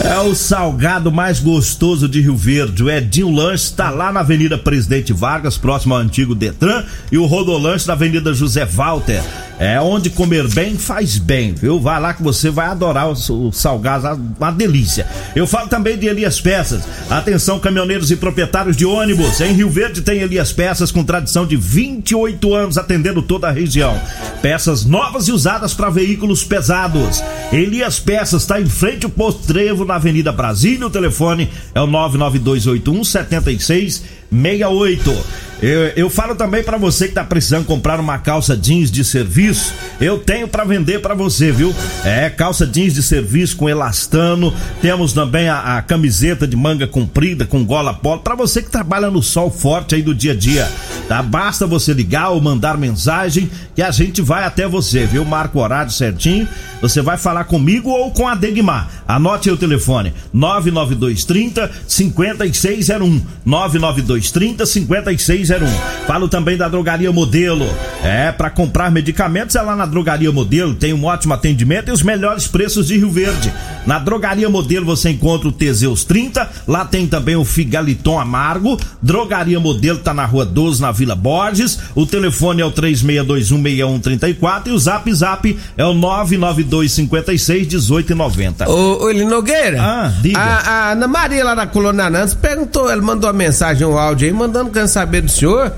É 0.04 0.20
o 0.20 0.34
salgado 0.34 1.12
mais 1.12 1.40
gostoso 1.40 2.10
de 2.10 2.22
Rio 2.22 2.36
Verde. 2.36 2.84
O 2.84 2.90
Edinho 2.90 3.30
Lanche 3.30 3.66
está 3.66 3.92
lá 3.92 4.12
na 4.12 4.22
Avenida 4.22 4.58
Presidente 4.58 5.14
Vargas, 5.14 5.58
próximo 5.58 5.94
ao 5.94 6.00
antigo 6.00 6.34
Detran, 6.34 6.84
e 7.12 7.18
o 7.20 7.26
Rodolanche 7.26 7.88
na 7.88 7.94
Avenida 7.94 8.34
José 8.34 8.66
Walter. 8.66 9.22
É 9.62 9.80
onde 9.80 10.10
comer 10.10 10.48
bem 10.48 10.76
faz 10.76 11.20
bem, 11.20 11.54
viu? 11.54 11.80
Vai 11.80 12.02
lá 12.02 12.16
que 12.16 12.24
você 12.24 12.50
vai 12.50 12.66
adorar 12.66 13.08
o, 13.08 13.12
o 13.12 13.52
salgado, 13.52 14.20
uma 14.40 14.50
delícia. 14.50 15.06
Eu 15.36 15.46
falo 15.46 15.70
também 15.70 16.00
de 16.00 16.08
Elias 16.08 16.42
Peças. 16.42 16.82
Atenção, 17.08 17.60
caminhoneiros 17.60 18.10
e 18.10 18.16
proprietários 18.16 18.76
de 18.76 18.88
ônibus. 18.88 19.40
Em 19.40 19.54
Rio 19.54 19.70
Verde 19.70 20.02
tem 20.02 20.20
Elias 20.20 20.52
Peças 20.52 20.92
com 20.92 21.04
tradição 21.04 21.46
de 21.46 21.56
28 21.56 22.56
anos 22.56 22.76
atendendo 22.76 23.22
toda 23.22 23.50
a 23.50 23.52
região. 23.52 24.02
Peças 24.42 24.84
novas 24.84 25.28
e 25.28 25.32
usadas 25.32 25.76
para 25.76 25.92
veículos 25.92 26.44
pesados. 26.44 27.24
Elias 27.54 28.00
Peças 28.00 28.42
está 28.42 28.60
em 28.60 28.66
frente 28.66 29.06
ao 29.06 29.12
posto 29.12 29.46
Trevo 29.46 29.86
na 29.86 29.94
Avenida 29.94 30.32
Brasília. 30.32 30.88
O 30.88 30.90
telefone 30.90 31.52
é 31.76 31.82
o 31.82 31.86
99281 31.86 33.04
7668. 33.04 35.52
Eu, 35.62 35.82
eu 35.96 36.10
falo 36.10 36.34
também 36.34 36.64
para 36.64 36.76
você 36.76 37.08
que 37.08 37.14
tá 37.14 37.24
precisando 37.24 37.66
comprar 37.66 38.00
uma 38.00 38.18
calça 38.18 38.58
jeans 38.58 38.90
de 38.90 39.06
serviço, 39.06 39.51
eu 40.00 40.18
tenho 40.18 40.48
para 40.48 40.64
vender 40.64 41.00
para 41.00 41.14
você, 41.14 41.52
viu? 41.52 41.74
É 42.04 42.30
calça 42.30 42.66
jeans 42.66 42.94
de 42.94 43.04
serviço 43.04 43.56
com 43.56 43.70
elastano, 43.70 44.54
temos 44.82 45.14
também 45.14 45.48
a, 45.50 45.78
a 45.78 45.82
camiseta 45.82 46.48
de 46.48 46.56
manga 46.56 46.88
comprida 46.88 47.46
com 47.46 47.64
gola 47.64 47.94
polo 47.94 48.22
para 48.22 48.36
você 48.36 48.62
que 48.62 48.70
trabalha 48.70 49.10
no 49.10 49.22
sol 49.22 49.52
forte 49.52 49.96
aí 49.96 50.02
do 50.02 50.14
dia 50.14 50.32
a 50.32 50.36
dia, 50.36 50.72
tá? 51.08 51.22
Basta 51.22 51.68
você 51.68 51.94
ligar 51.94 52.30
ou 52.30 52.42
mandar 52.42 52.78
mensagem 52.78 53.50
que 53.76 53.82
a 53.82 53.92
gente 53.92 54.22
vai 54.22 54.44
até 54.44 54.68
você, 54.68 55.06
viu? 55.06 55.24
Marca 55.24 55.58
o 55.58 55.62
horário 55.62 55.92
certinho, 55.92 56.48
você 56.82 57.02
vai 57.02 57.18
falar 57.18 57.44
comigo 57.44 57.90
ou 57.90 58.12
com 58.12 58.28
a 58.28 58.36
Degmar. 58.36 58.90
Anote 59.08 59.50
aí 59.50 59.56
o 59.56 59.58
telefone: 59.58 60.14
99230 60.34 61.70
5601. 61.88 63.22
99230 63.46 64.66
5601. 64.66 65.68
Falo 66.08 66.28
também 66.28 66.58
da 66.58 66.68
Drogaria 66.68 67.12
Modelo. 67.12 67.68
É, 68.04 68.32
para 68.32 68.50
comprar 68.50 68.92
medicamentos 68.92 69.41
é 69.56 69.62
lá 69.62 69.76
na 69.76 69.86
Drogaria 69.86 70.32
Modelo, 70.32 70.74
tem 70.76 70.94
um 70.94 71.06
ótimo 71.06 71.34
atendimento 71.34 71.90
e 71.90 71.92
os 71.92 72.04
melhores 72.04 72.48
preços 72.48 72.88
de 72.88 72.98
Rio 72.98 73.12
Verde. 73.12 73.52
Na 73.86 74.00
Drogaria 74.00 74.50
Modelo 74.50 74.86
você 74.86 75.10
encontra 75.10 75.48
o 75.48 75.52
Teseus 75.52 76.04
30, 76.04 76.50
lá 76.68 76.86
tem 76.86 77.08
também 77.08 77.36
o 77.36 77.44
Figaliton 77.44 78.20
Amargo. 78.20 78.80
Drogaria 79.02 79.60
Modelo 79.60 79.98
tá 80.00 80.14
na 80.14 80.26
Rua 80.26 80.46
12, 80.46 80.82
na 80.82 80.92
Vila 80.92 81.16
Borges. 81.16 81.80
O 81.96 82.06
telefone 82.06 82.62
é 82.62 82.66
o 82.66 82.72
36216134 82.72 84.68
e 84.68 84.72
o 84.72 84.80
Zap 84.80 85.12
Zap 85.14 85.58
é 85.76 85.86
o 85.86 85.94
992561890. 85.94 88.68
Ô, 88.68 89.06
ô 89.06 89.14
Nogueira. 89.14 89.82
Ah, 89.82 90.14
diga. 90.22 90.40
A, 90.40 90.70
a 90.70 90.92
Ana 90.92 91.08
Maria 91.08 91.44
lá 91.44 91.56
da 91.56 91.66
Colônia 91.66 92.08
Nantes 92.10 92.34
perguntou, 92.34 92.90
ela 92.90 93.02
mandou 93.02 93.30
uma 93.30 93.38
mensagem, 93.38 93.88
um 93.88 93.98
áudio 93.98 94.28
aí, 94.28 94.34
mandando 94.34 94.70
querendo 94.70 94.88
saber 94.88 95.22
do 95.22 95.32
senhor. 95.32 95.72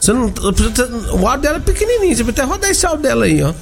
Você 0.00 0.12
não, 0.12 0.32
o 1.12 1.26
áudio 1.26 1.42
dela 1.42 1.56
é 1.56 1.60
pequenininho, 1.60 2.16
você 2.16 2.22
precisa 2.24 2.30
até 2.30 2.52
rodar 2.52 2.70
esse 2.70 2.86
áudio 2.86 3.02
dela 3.02 3.24
aí, 3.24 3.42
ó. 3.42 3.52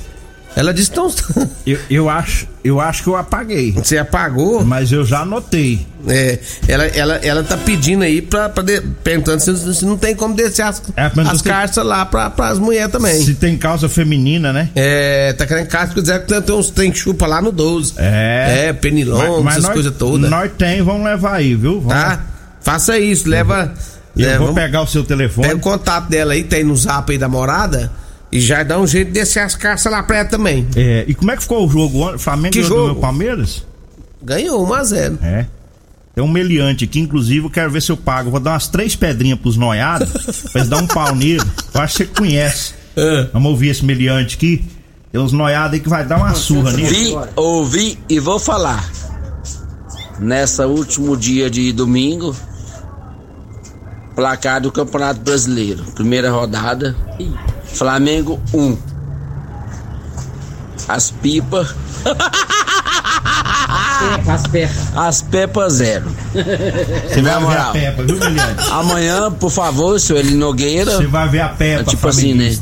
Ela 0.54 0.72
disse 0.72 0.90
não. 0.96 1.12
Eu, 1.66 1.78
eu 1.90 2.08
acho, 2.08 2.46
eu 2.62 2.80
acho 2.80 3.02
que 3.02 3.08
eu 3.08 3.16
apaguei, 3.16 3.72
Você 3.72 3.98
apagou? 3.98 4.64
mas 4.64 4.92
eu 4.92 5.04
já 5.04 5.20
anotei. 5.22 5.84
É, 6.08 6.38
ela, 6.68 6.84
ela, 6.86 7.14
ela 7.16 7.42
tá 7.42 7.56
pedindo 7.56 8.04
aí 8.04 8.22
pra, 8.22 8.48
pra 8.48 8.62
de- 8.62 8.80
perguntando 9.02 9.40
se, 9.40 9.74
se 9.74 9.84
não 9.84 9.98
tem 9.98 10.14
como 10.14 10.32
descer 10.34 10.62
as, 10.62 10.80
É, 10.96 11.10
as 11.28 11.42
carças 11.42 11.84
lá 11.84 12.06
pra, 12.06 12.30
pras 12.30 12.58
mulheres 12.60 12.92
também. 12.92 13.20
Se 13.20 13.34
tem 13.34 13.56
causa 13.58 13.88
feminina, 13.88 14.52
né? 14.52 14.70
É, 14.76 15.32
tá 15.32 15.44
querendo 15.44 15.66
carça, 15.66 15.92
quiser 15.92 16.24
que 16.24 16.40
tem 16.40 16.54
uns 16.54 16.70
trem 16.70 16.92
que 16.92 16.98
chupa 16.98 17.26
lá 17.26 17.42
no 17.42 17.50
12. 17.50 17.94
É. 17.96 18.66
É, 18.68 18.72
penilon, 18.72 19.46
essas 19.48 19.68
coisas 19.68 19.92
todas. 19.96 20.30
Nós 20.30 20.52
tem, 20.56 20.80
vamos 20.82 21.04
levar 21.04 21.34
aí, 21.34 21.54
viu? 21.56 21.80
Vamos- 21.80 21.92
Tá? 22.02 22.20
Faça 22.62 22.96
isso, 22.98 23.28
leva. 23.28 23.74
Eu 24.16 24.26
leva- 24.26 24.38
vou 24.38 24.46
vamos- 24.48 24.60
pegar 24.62 24.82
o 24.82 24.86
seu 24.86 25.04
telefone. 25.04 25.48
Pega 25.48 25.58
o 25.58 25.62
contato 25.62 26.08
dela 26.08 26.32
aí, 26.32 26.42
tem 26.44 26.64
no 26.64 26.76
zap 26.76 27.10
aí 27.12 27.18
da 27.18 27.28
morada. 27.28 27.92
E 28.32 28.40
já 28.40 28.62
dá 28.62 28.78
um 28.78 28.86
jeito 28.86 29.08
de 29.08 29.14
descer 29.14 29.40
as 29.40 29.54
carças 29.54 29.90
lá 29.90 30.02
pra 30.02 30.18
ela 30.18 30.28
também. 30.28 30.66
É, 30.74 31.04
e 31.06 31.14
como 31.14 31.30
é 31.30 31.36
que 31.36 31.42
ficou 31.42 31.64
o 31.66 31.70
jogo? 31.70 32.18
Flamengo 32.18 32.52
Que 32.52 32.60
ganhou 32.62 32.70
do 32.74 32.76
jogo? 32.82 32.92
meu 32.92 33.00
Palmeiras? 33.00 33.64
Ganhou 34.22 34.66
1x0. 34.66 35.18
É. 35.22 35.46
Tem 36.14 36.24
um 36.24 36.28
meliante 36.28 36.84
aqui, 36.84 36.98
inclusive, 36.98 37.46
eu 37.46 37.50
quero 37.50 37.70
ver 37.70 37.82
se 37.82 37.92
eu 37.92 37.96
pago. 37.96 38.30
Vou 38.30 38.40
dar 38.40 38.52
umas 38.52 38.66
três 38.68 38.96
pedrinhas 38.96 39.38
pros 39.38 39.56
noiados, 39.56 40.10
pra 40.50 40.60
eles 40.60 40.68
dar 40.68 40.78
um 40.78 40.86
pau 40.86 41.14
nele. 41.14 41.42
Eu 41.74 41.80
acho 41.80 41.98
que 41.98 42.04
você 42.06 42.10
conhece. 42.20 42.74
É. 42.96 43.28
Vamos 43.32 43.50
ouvir 43.52 43.68
esse 43.68 43.84
meliante 43.84 44.34
aqui. 44.36 44.64
Tem 45.12 45.20
uns 45.20 45.32
noiados 45.32 45.74
aí 45.74 45.80
que 45.80 45.88
vai 45.88 46.04
dar 46.04 46.16
uma 46.16 46.34
surra 46.34 46.72
nele. 46.72 46.88
Vi, 46.88 47.16
ouvi 47.36 47.98
e 48.08 48.18
vou 48.18 48.38
falar. 48.38 48.90
Nessa 50.18 50.66
último 50.66 51.16
dia 51.16 51.50
de 51.50 51.72
domingo, 51.72 52.34
placar 54.16 54.60
do 54.60 54.72
Campeonato 54.72 55.20
Brasileiro. 55.20 55.84
Primeira 55.94 56.30
rodada, 56.30 56.96
Flamengo 57.64 58.40
1. 58.52 58.76
As 60.88 61.10
pipas. 61.10 61.74
As 64.28 64.46
perras. 64.46 64.96
As 64.96 65.22
pepas 65.22 65.72
0. 65.74 66.04
Você 66.32 67.22
vai 67.22 67.22
ver 67.22 67.30
a 67.30 67.40
moral. 67.40 67.72
Peppa, 67.72 68.02
viu? 68.02 68.18
Amanhã, 68.72 69.30
por 69.32 69.50
favor, 69.50 69.98
senhor 69.98 70.20
Eli 70.20 70.34
Nogueira. 70.34 70.96
Você 70.96 71.06
vai 71.06 71.28
ver 71.28 71.40
a 71.40 71.48
Peppa, 71.48 71.84
tipo 71.84 72.06
assim, 72.06 72.34
né? 72.34 72.54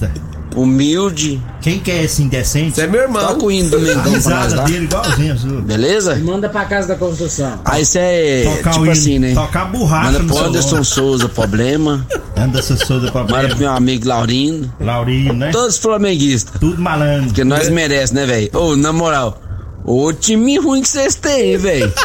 Humilde. 0.54 1.42
Quem 1.60 1.78
que 1.78 1.90
é 1.90 2.04
esse 2.04 2.22
indecente? 2.22 2.76
Você 2.76 2.82
é 2.82 2.86
meu 2.86 3.02
irmão. 3.02 3.26
Toca 3.26 3.44
o 3.46 3.50
hino 3.50 3.70
do 3.70 3.76
A 3.76 3.80
Mengão 3.80 3.94
pra 4.02 4.10
nós 4.10 4.14
risada 4.14 4.56
lá. 4.56 4.62
dele 4.64 4.84
igualzinho, 4.84 5.36
viu? 5.36 5.62
Beleza? 5.62 6.16
Manda 6.16 6.48
pra 6.48 6.64
casa 6.64 6.88
da 6.88 6.94
construção. 6.96 7.60
Aí 7.64 7.84
você 7.84 7.98
é 7.98 8.42
Tocar 8.56 8.70
o 8.70 8.72
tipo 8.72 8.84
hino, 8.84 8.92
assim, 8.92 9.18
né? 9.18 9.34
tocar 9.34 9.64
borracha 9.66 10.12
Manda 10.18 10.24
pro 10.34 10.44
Anderson. 10.44 10.84
Souza, 10.84 11.28
problema. 11.28 12.06
Anderson 12.36 12.76
Souza 12.76 12.92
Manda 13.06 13.12
pro 13.12 13.24
problema. 13.26 13.54
meu 13.56 13.70
amigo 13.72 14.08
Laurindo. 14.08 14.72
Laurino, 14.80 15.32
né? 15.34 15.50
Todos 15.50 15.78
flamenguistas. 15.78 16.58
Tudo 16.60 16.80
malandro. 16.80 17.26
Porque 17.26 17.44
nós 17.44 17.68
merecemos, 17.68 18.10
né, 18.12 18.26
velho? 18.26 18.50
Ô, 18.54 18.76
na 18.76 18.92
moral, 18.92 19.40
ô 19.84 20.12
time 20.12 20.58
ruim 20.58 20.82
que 20.82 20.88
vocês 20.88 21.14
têm, 21.14 21.56
velho. 21.56 21.92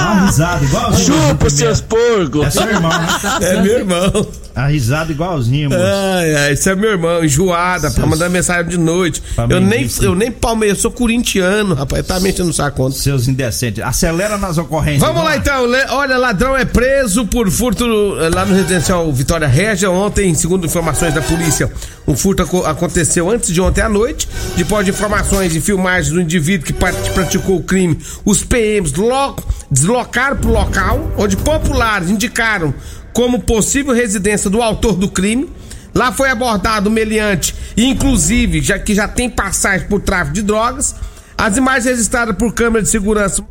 A 0.00 0.24
risada 0.26 0.64
igualzinho. 0.64 1.18
Chupa, 1.28 1.50
seus 1.50 1.80
porcos. 1.80 2.46
É 2.46 2.50
seu 2.50 2.68
irmão, 2.68 2.90
né? 2.90 3.08
É 3.42 3.62
meu 3.62 3.78
irmão. 3.78 4.26
A 4.54 4.66
risada 4.66 5.12
igualzinho, 5.12 5.70
moço. 5.70 5.80
Ai, 5.82 6.34
ai, 6.34 6.52
esse 6.52 6.68
é 6.68 6.74
meu 6.74 6.90
irmão, 6.90 7.24
enjoada, 7.24 7.82
pra 7.82 7.90
Seus- 7.90 8.08
mandar 8.08 8.28
mensagem 8.28 8.68
de 8.68 8.78
noite. 8.78 9.22
Eu 9.48 9.60
nem, 9.60 9.88
eu 10.02 10.14
nem 10.14 10.30
palmeiras, 10.30 10.78
eu 10.78 10.82
sou 10.82 10.90
corintiano, 10.90 11.74
rapaz, 11.74 12.04
tá 12.06 12.18
mexendo 12.18 12.46
no 12.48 12.52
saco 12.52 12.76
conta. 12.78 12.96
Seus 12.96 13.28
indecentes. 13.28 13.82
Acelera 13.82 14.36
nas 14.36 14.58
ocorrências. 14.58 15.02
Vamos 15.02 15.22
lá 15.24 15.36
então, 15.36 15.66
le- 15.66 15.86
olha, 15.90 16.16
ladrão 16.18 16.56
é 16.56 16.64
preso 16.64 17.24
por 17.26 17.48
furto 17.50 17.84
eh, 18.20 18.28
lá 18.34 18.44
no 18.44 18.54
residencial 18.54 19.10
Vitória 19.12 19.46
Régia. 19.46 19.90
Ontem, 19.90 20.34
segundo 20.34 20.66
informações 20.66 21.14
da 21.14 21.22
polícia, 21.22 21.70
um 22.06 22.16
furto 22.16 22.42
aco- 22.42 22.64
aconteceu 22.66 23.30
antes 23.30 23.52
de 23.54 23.60
ontem 23.60 23.82
à 23.82 23.88
noite. 23.88 24.28
Depois 24.56 24.84
de 24.84 24.90
informações 24.90 25.54
e 25.54 25.60
filmagens 25.60 26.12
do 26.12 26.20
indivíduo 26.20 26.66
que 26.66 26.72
praticou 26.72 27.56
o 27.56 27.62
crime, 27.62 27.98
os 28.24 28.42
PMs 28.42 28.92
lo- 28.96 29.36
deslocaram 29.70 30.36
para 30.36 30.50
o 30.50 30.52
local, 30.52 31.12
onde 31.16 31.36
populares 31.36 32.10
indicaram 32.10 32.74
como 33.12 33.40
possível 33.40 33.94
residência 33.94 34.50
do 34.50 34.62
autor 34.62 34.94
do 34.94 35.08
crime. 35.08 35.50
Lá 35.94 36.12
foi 36.12 36.30
abordado 36.30 36.88
o 36.88 36.92
meliante, 36.92 37.54
inclusive, 37.76 38.60
já 38.60 38.78
que 38.78 38.94
já 38.94 39.08
tem 39.08 39.28
passagem 39.28 39.88
por 39.88 40.00
tráfico 40.00 40.34
de 40.34 40.42
drogas. 40.42 40.94
As 41.36 41.56
imagens 41.56 41.86
registradas 41.86 42.36
por 42.36 42.52
câmera 42.52 42.82
de 42.82 42.88
segurança 42.88 43.44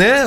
Né? 0.00 0.24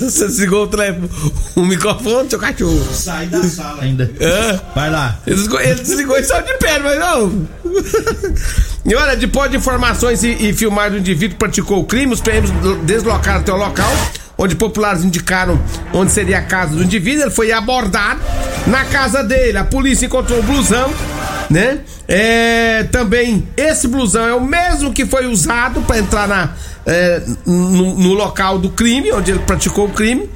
Você 0.00 0.26
desligou 0.26 0.64
o, 0.64 0.66
telefone, 0.66 1.08
o 1.54 1.64
microfone, 1.64 2.28
seu 2.28 2.38
cachorro. 2.40 2.84
Sai 2.92 3.26
da 3.26 3.44
sala 3.44 3.84
ainda. 3.84 4.10
É. 4.18 4.60
Vai 4.74 4.90
lá. 4.90 5.16
Ele 5.24 5.36
desligou, 5.36 6.18
e 6.18 6.24
saiu 6.24 6.44
de 6.44 6.54
pé, 6.54 6.80
mas 6.80 6.98
não. 6.98 7.46
E 8.84 8.94
olha, 8.94 9.16
depois 9.16 9.50
de 9.52 9.56
informações 9.56 10.24
e, 10.24 10.48
e 10.48 10.52
filmagem 10.52 10.92
do 10.92 10.98
indivíduo 10.98 11.34
que 11.34 11.38
praticou 11.38 11.80
o 11.80 11.84
crime, 11.84 12.12
os 12.12 12.20
PMs 12.20 12.50
deslocaram 12.82 13.38
até 13.40 13.52
o 13.52 13.56
local, 13.56 13.92
onde 14.36 14.56
populares 14.56 15.04
indicaram 15.04 15.60
onde 15.92 16.10
seria 16.10 16.38
a 16.38 16.42
casa 16.42 16.74
do 16.74 16.82
indivíduo. 16.82 17.22
Ele 17.22 17.30
foi 17.30 17.52
abordado 17.52 18.20
na 18.66 18.84
casa 18.84 19.22
dele. 19.22 19.58
A 19.58 19.64
polícia 19.64 20.06
encontrou 20.06 20.40
o 20.40 20.42
blusão, 20.42 20.92
né? 21.48 21.80
É, 22.08 22.84
também 22.84 23.48
esse 23.56 23.88
blusão 23.88 24.26
é 24.26 24.34
o 24.34 24.40
mesmo 24.40 24.92
que 24.92 25.04
foi 25.04 25.26
usado 25.26 25.82
para 25.82 25.98
entrar 25.98 26.28
na, 26.28 26.50
é, 26.86 27.20
no, 27.44 27.94
no 27.96 28.14
local 28.14 28.58
do 28.58 28.70
crime, 28.70 29.12
onde 29.12 29.32
ele 29.32 29.40
praticou 29.40 29.86
o 29.86 29.90
crime. 29.90 30.30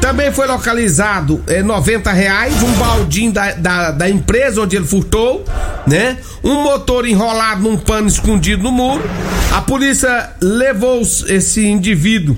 Também 0.00 0.30
foi 0.30 0.46
localizado 0.46 1.42
é, 1.46 1.62
90 1.62 2.12
reais, 2.12 2.62
um 2.62 2.72
baldinho 2.74 3.32
da, 3.32 3.52
da, 3.52 3.90
da 3.90 4.08
empresa 4.08 4.60
onde 4.60 4.76
ele 4.76 4.86
furtou, 4.86 5.44
né? 5.86 6.18
Um 6.44 6.62
motor 6.62 7.06
enrolado 7.08 7.62
num 7.62 7.76
pano 7.76 8.06
escondido 8.06 8.62
no 8.62 8.70
muro. 8.70 9.02
A 9.52 9.62
polícia 9.62 10.30
levou 10.40 11.00
esse 11.00 11.66
indivíduo 11.66 12.36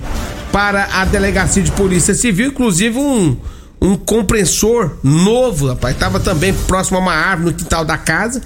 para 0.51 0.87
a 0.93 1.05
delegacia 1.05 1.61
de 1.61 1.71
polícia 1.71 2.13
civil, 2.13 2.47
inclusive 2.47 2.97
um, 2.97 3.37
um 3.81 3.95
compressor 3.95 4.97
novo, 5.03 5.67
rapaz. 5.67 5.95
Tava 5.97 6.19
também 6.19 6.53
próximo 6.53 6.97
a 6.97 7.01
uma 7.01 7.13
árvore 7.13 7.51
no 7.51 7.57
quintal 7.57 7.83
da 7.85 7.97
casa. 7.97 8.41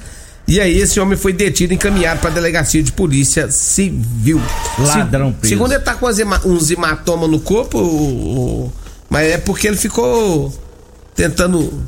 E 0.48 0.60
aí 0.60 0.78
esse 0.78 1.00
homem 1.00 1.18
foi 1.18 1.32
detido 1.32 1.72
e 1.72 1.76
encaminhado 1.76 2.20
para 2.20 2.30
a 2.30 2.34
delegacia 2.34 2.84
de 2.84 2.92
polícia 2.92 3.50
civil. 3.50 4.42
Ladrão 4.78 5.32
preso. 5.32 5.54
Segundo 5.56 5.72
ele 5.72 5.82
tá 5.82 5.94
com 5.96 6.08
uns 6.46 6.70
hematomas 6.70 7.30
no 7.30 7.40
corpo, 7.40 8.72
mas 9.10 9.28
é 9.32 9.38
porque 9.38 9.68
ele 9.68 9.78
ficou 9.78 10.54
tentando 11.16 11.82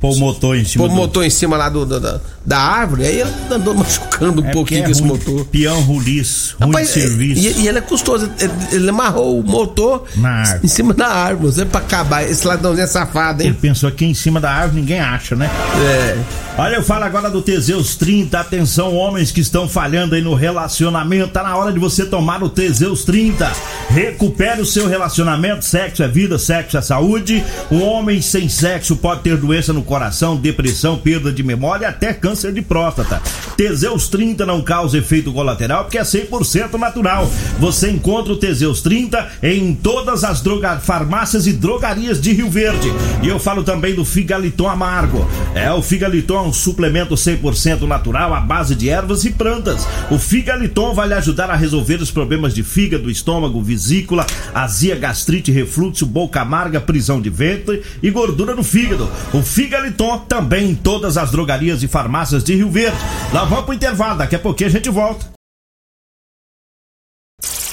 Pôr 0.00 0.14
o 0.14 0.18
motor 0.18 0.56
em 0.56 0.64
cima 0.64 0.82
pôr 0.84 0.90
o 0.90 0.94
do- 0.94 0.96
motor 0.98 1.24
em 1.26 1.28
cima 1.28 1.58
lá 1.58 1.68
do, 1.68 1.84
da, 1.84 1.98
da- 1.98 2.20
da 2.46 2.58
árvore, 2.58 3.04
aí 3.04 3.20
ele 3.20 3.30
andou 3.50 3.74
machucando 3.76 4.40
um 4.40 4.46
É 4.46 4.50
pouquinho 4.50 4.80
é 4.80 4.84
com 4.86 4.90
esse 4.92 5.02
motor. 5.02 5.44
Peão 5.44 5.78
ruliço, 5.82 6.56
ruim 6.58 6.68
Rapaz, 6.70 6.88
de 6.88 6.94
serviço. 7.02 7.40
E, 7.42 7.60
e 7.64 7.68
ele 7.68 7.76
é 7.76 7.80
custoso, 7.82 8.30
ele, 8.40 8.52
ele 8.72 8.88
amarrou 8.88 9.38
o 9.38 9.42
motor 9.46 10.04
Na 10.16 10.30
árvore. 10.38 10.60
em 10.64 10.68
cima 10.68 10.94
da 10.94 11.06
árvore, 11.06 11.52
sempre 11.52 11.70
pra 11.72 11.80
acabar. 11.82 12.22
Esse 12.22 12.46
ladrãozinho 12.46 12.84
é 12.84 12.86
safado, 12.86 13.42
Ele 13.42 13.50
hein? 13.50 13.58
pensou 13.60 13.90
que 13.92 14.06
em 14.06 14.14
cima 14.14 14.40
da 14.40 14.50
árvore 14.50 14.80
ninguém 14.80 15.00
acha, 15.00 15.36
né? 15.36 15.50
É. 15.76 16.18
Olha, 16.58 16.76
eu 16.76 16.82
falo 16.82 17.04
agora 17.04 17.30
do 17.30 17.40
Teseus 17.40 17.94
30. 17.96 18.38
Atenção, 18.38 18.94
homens 18.94 19.32
que 19.32 19.40
estão 19.40 19.68
falhando 19.68 20.14
aí 20.14 20.20
no 20.20 20.34
relacionamento. 20.34 21.28
Tá 21.28 21.42
na 21.42 21.56
hora 21.56 21.72
de 21.72 21.78
você 21.78 22.04
tomar 22.04 22.42
o 22.42 22.50
Teseus 22.50 23.04
30. 23.04 23.50
Recupere 23.88 24.60
o 24.60 24.66
seu 24.66 24.86
relacionamento. 24.86 25.64
Sexo 25.64 26.02
é 26.02 26.08
vida, 26.08 26.38
sexo 26.38 26.76
é 26.76 26.82
saúde. 26.82 27.42
Um 27.70 27.82
homem 27.82 28.20
sem 28.20 28.48
sexo 28.48 28.96
pode 28.96 29.22
ter 29.22 29.36
doença 29.36 29.72
no 29.72 29.82
coração, 29.82 30.36
depressão, 30.36 30.98
perda 30.98 31.32
de 31.32 31.42
memória 31.42 31.86
e 31.86 31.88
até 31.88 32.12
câncer 32.12 32.52
de 32.52 32.60
próstata. 32.60 33.22
Teseus 33.56 34.08
30 34.08 34.44
não 34.44 34.60
causa 34.60 34.98
efeito 34.98 35.32
colateral 35.32 35.84
porque 35.84 35.98
é 35.98 36.02
100% 36.02 36.74
natural. 36.74 37.30
Você 37.58 37.90
encontra 37.90 38.32
o 38.32 38.36
Teseus 38.36 38.82
30 38.82 39.28
em 39.42 39.74
todas 39.74 40.24
as 40.24 40.42
droga... 40.42 40.78
farmácias 40.78 41.46
e 41.46 41.52
drogarias 41.52 42.20
de 42.20 42.32
Rio 42.32 42.50
Verde. 42.50 42.92
E 43.22 43.28
eu 43.28 43.38
falo 43.38 43.62
também 43.62 43.94
do 43.94 44.04
Figaliton 44.04 44.68
Amargo. 44.68 45.26
É, 45.54 45.72
o 45.72 45.80
Figaliton 45.80 46.49
um 46.50 46.52
suplemento 46.52 47.14
100% 47.14 47.82
natural 47.82 48.34
à 48.34 48.40
base 48.40 48.74
de 48.74 48.90
ervas 48.90 49.24
e 49.24 49.30
plantas. 49.30 49.86
O 50.10 50.18
Figaliton 50.18 50.92
vai 50.92 51.06
lhe 51.06 51.14
ajudar 51.14 51.48
a 51.48 51.54
resolver 51.54 52.02
os 52.02 52.10
problemas 52.10 52.52
de 52.52 52.64
fígado, 52.64 53.10
estômago, 53.10 53.62
vesícula, 53.62 54.26
azia, 54.52 54.96
gastrite, 54.96 55.52
refluxo, 55.52 56.04
boca 56.04 56.40
amarga, 56.40 56.80
prisão 56.80 57.20
de 57.20 57.30
ventre 57.30 57.82
e 58.02 58.10
gordura 58.10 58.54
no 58.54 58.64
fígado. 58.64 59.08
O 59.32 59.42
Figaliton 59.42 60.18
também 60.28 60.70
em 60.70 60.74
todas 60.74 61.16
as 61.16 61.30
drogarias 61.30 61.82
e 61.82 61.88
farmácias 61.88 62.42
de 62.42 62.54
Rio 62.54 62.70
Verde. 62.70 62.98
Lá 63.32 63.44
vamos 63.44 63.64
pro 63.64 63.74
intervalo, 63.74 64.18
daqui 64.18 64.34
a 64.34 64.38
pouquinho 64.40 64.70
a 64.70 64.72
gente 64.72 64.90
volta. 64.90 65.26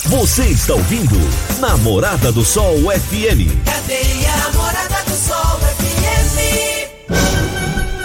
Você 0.05 0.43
está 0.43 0.73
ouvindo 0.73 1.17
Namorada 1.59 2.31
do 2.31 2.45
Sol 2.45 2.77
FM. 2.91 3.65
Cadeia 3.65 4.16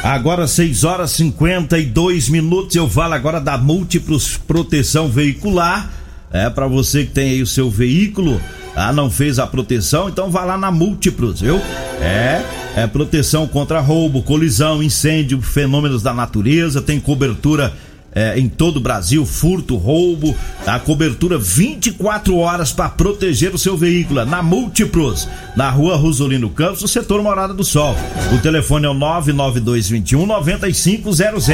Agora 0.02 0.48
6 0.48 0.82
horas 0.82 1.12
52 1.12 2.28
minutos. 2.28 2.74
Eu 2.74 2.88
falo 2.88 3.14
agora 3.14 3.40
da 3.40 3.56
Múltiplos 3.56 4.36
Proteção 4.36 5.08
Veicular. 5.08 5.90
É 6.32 6.50
para 6.50 6.66
você 6.66 7.04
que 7.04 7.12
tem 7.12 7.30
aí 7.30 7.42
o 7.42 7.46
seu 7.46 7.70
veículo, 7.70 8.40
ah, 8.74 8.92
não 8.92 9.10
fez 9.10 9.38
a 9.38 9.46
proteção, 9.46 10.08
então 10.08 10.30
vá 10.30 10.44
lá 10.44 10.56
na 10.56 10.70
Múltiplos, 10.70 11.42
viu? 11.42 11.60
É, 12.00 12.42
é 12.74 12.86
proteção 12.86 13.46
contra 13.46 13.80
roubo, 13.80 14.22
colisão, 14.22 14.82
incêndio, 14.82 15.42
fenômenos 15.42 16.02
da 16.02 16.14
natureza, 16.14 16.80
tem 16.80 16.98
cobertura 16.98 17.74
é, 18.14 18.38
em 18.38 18.48
todo 18.48 18.77
o 18.77 18.81
Brasil, 18.81 19.25
furto, 19.25 19.77
roubo, 19.77 20.35
a 20.66 20.79
cobertura 20.79 21.38
24 21.38 22.37
horas 22.37 22.72
para 22.72 22.88
proteger 22.88 23.55
o 23.55 23.59
seu 23.59 23.77
veículo 23.77 24.20
é 24.20 24.25
na 24.25 24.42
Múltiplos, 24.42 25.29
na 25.57 25.70
rua 25.70 25.96
Rosolino 25.96 26.51
Campos, 26.51 26.83
no 26.83 26.88
setor 26.88 27.22
Morada 27.22 27.55
do 27.55 27.64
Sol. 27.64 27.96
O 28.35 28.38
telefone 28.38 28.87
é 28.87 28.88
o 28.88 28.94
99221 28.94 30.27
9500. 30.27 31.48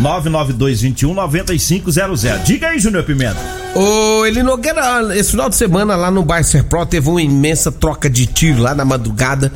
99221 0.00 1.14
9500. 1.14 2.44
Diga 2.44 2.68
aí, 2.68 2.78
Júnior 2.78 3.04
Pimenta. 3.04 3.38
Ô, 3.74 4.26
Eli 4.26 4.42
Nogueira, 4.42 5.16
esse 5.16 5.30
final 5.30 5.48
de 5.48 5.56
semana 5.56 5.96
lá 5.96 6.10
no 6.10 6.22
bairro 6.22 6.44
Serpro 6.44 6.84
teve 6.84 7.08
uma 7.08 7.22
imensa 7.22 7.72
troca 7.72 8.10
de 8.10 8.26
tiro 8.26 8.60
lá 8.60 8.74
na 8.74 8.84
madrugada, 8.84 9.50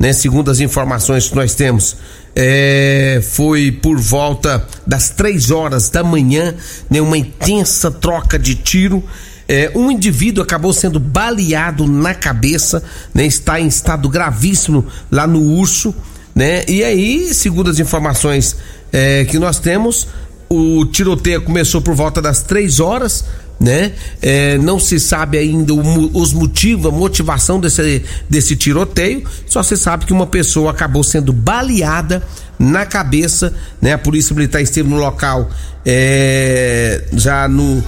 né? 0.00 0.14
Segundo 0.14 0.50
as 0.50 0.60
informações 0.60 1.28
que 1.28 1.36
nós 1.36 1.54
temos, 1.54 1.94
é, 2.34 3.20
foi 3.22 3.70
por 3.70 3.98
volta 3.98 4.66
das 4.86 5.10
três 5.10 5.50
horas 5.50 5.90
da 5.90 6.02
manhã, 6.02 6.54
né? 6.88 7.02
Uma 7.02 7.18
intensa 7.18 7.90
troca 7.90 8.38
de 8.38 8.54
tiro. 8.54 9.04
É, 9.46 9.70
um 9.74 9.90
indivíduo 9.90 10.42
acabou 10.42 10.72
sendo 10.72 10.98
baleado 10.98 11.86
na 11.86 12.14
cabeça, 12.14 12.82
né? 13.12 13.26
Está 13.26 13.60
em 13.60 13.66
estado 13.66 14.08
gravíssimo 14.08 14.86
lá 15.10 15.26
no 15.26 15.42
Urso, 15.42 15.94
né? 16.34 16.64
E 16.66 16.82
aí, 16.82 17.34
segundo 17.34 17.68
as 17.68 17.78
informações 17.78 18.56
é, 18.90 19.26
que 19.26 19.38
nós 19.38 19.58
temos, 19.58 20.08
o 20.48 20.86
tiroteio 20.86 21.42
começou 21.42 21.82
por 21.82 21.94
volta 21.94 22.22
das 22.22 22.42
três 22.42 22.80
horas, 22.80 23.24
né? 23.60 23.92
É, 24.22 24.56
não 24.56 24.80
se 24.80 24.98
sabe 24.98 25.36
ainda 25.36 25.74
o 25.74 26.18
os 26.18 26.32
motivos, 26.32 26.86
a 26.86 26.90
motivação 26.90 27.60
desse, 27.60 28.02
desse 28.28 28.56
tiroteio, 28.56 29.22
só 29.46 29.62
se 29.62 29.76
sabe 29.76 30.06
que 30.06 30.12
uma 30.12 30.26
pessoa 30.26 30.70
acabou 30.70 31.04
sendo 31.04 31.30
baleada 31.30 32.22
na 32.58 32.86
cabeça, 32.86 33.52
né? 33.80 33.92
A 33.92 33.98
polícia 33.98 34.34
militar 34.34 34.62
esteve 34.62 34.88
no 34.88 34.96
local 34.96 35.50
é, 35.84 37.04
já 37.12 37.46
no, 37.46 37.82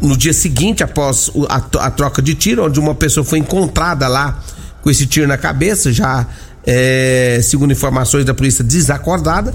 no 0.00 0.16
dia 0.16 0.34
seguinte, 0.34 0.82
após 0.82 1.30
a, 1.48 1.86
a 1.86 1.90
troca 1.90 2.20
de 2.20 2.34
tiro, 2.34 2.66
onde 2.66 2.78
uma 2.78 2.94
pessoa 2.94 3.24
foi 3.24 3.38
encontrada 3.38 4.06
lá 4.08 4.42
com 4.82 4.90
esse 4.90 5.06
tiro 5.06 5.26
na 5.26 5.38
cabeça, 5.38 5.90
já 5.90 6.26
é, 6.66 7.40
segundo 7.42 7.72
informações 7.72 8.24
da 8.26 8.34
polícia 8.34 8.62
desacordada, 8.62 9.54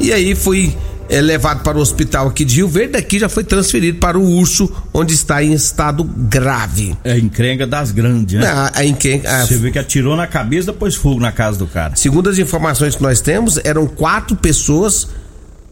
e 0.00 0.12
aí 0.12 0.34
foi 0.34 0.76
é 1.12 1.20
levado 1.20 1.62
para 1.62 1.76
o 1.78 1.80
hospital 1.80 2.26
aqui 2.28 2.44
de 2.44 2.56
Rio 2.56 2.68
Verde, 2.68 2.92
daqui 2.92 3.18
já 3.18 3.28
foi 3.28 3.44
transferido 3.44 3.98
para 3.98 4.18
o 4.18 4.22
Urso, 4.38 4.70
onde 4.94 5.14
está 5.14 5.42
em 5.44 5.52
estado 5.52 6.02
grave. 6.04 6.96
É 7.04 7.18
encrenca 7.18 7.66
das 7.66 7.90
grandes, 7.92 8.40
né? 8.40 8.46
A, 8.46 8.72
a 8.74 8.84
encren- 8.84 9.22
a- 9.26 9.46
Você 9.46 9.56
vê 9.58 9.70
que 9.70 9.78
atirou 9.78 10.16
na 10.16 10.26
cabeça, 10.26 10.72
depois 10.72 10.94
fogo 10.94 11.20
na 11.20 11.30
casa 11.30 11.58
do 11.58 11.66
cara. 11.66 11.94
segundo 11.96 12.28
as 12.30 12.38
informações 12.38 12.96
que 12.96 13.02
nós 13.02 13.20
temos, 13.20 13.58
eram 13.62 13.86
quatro 13.86 14.34
pessoas 14.36 15.08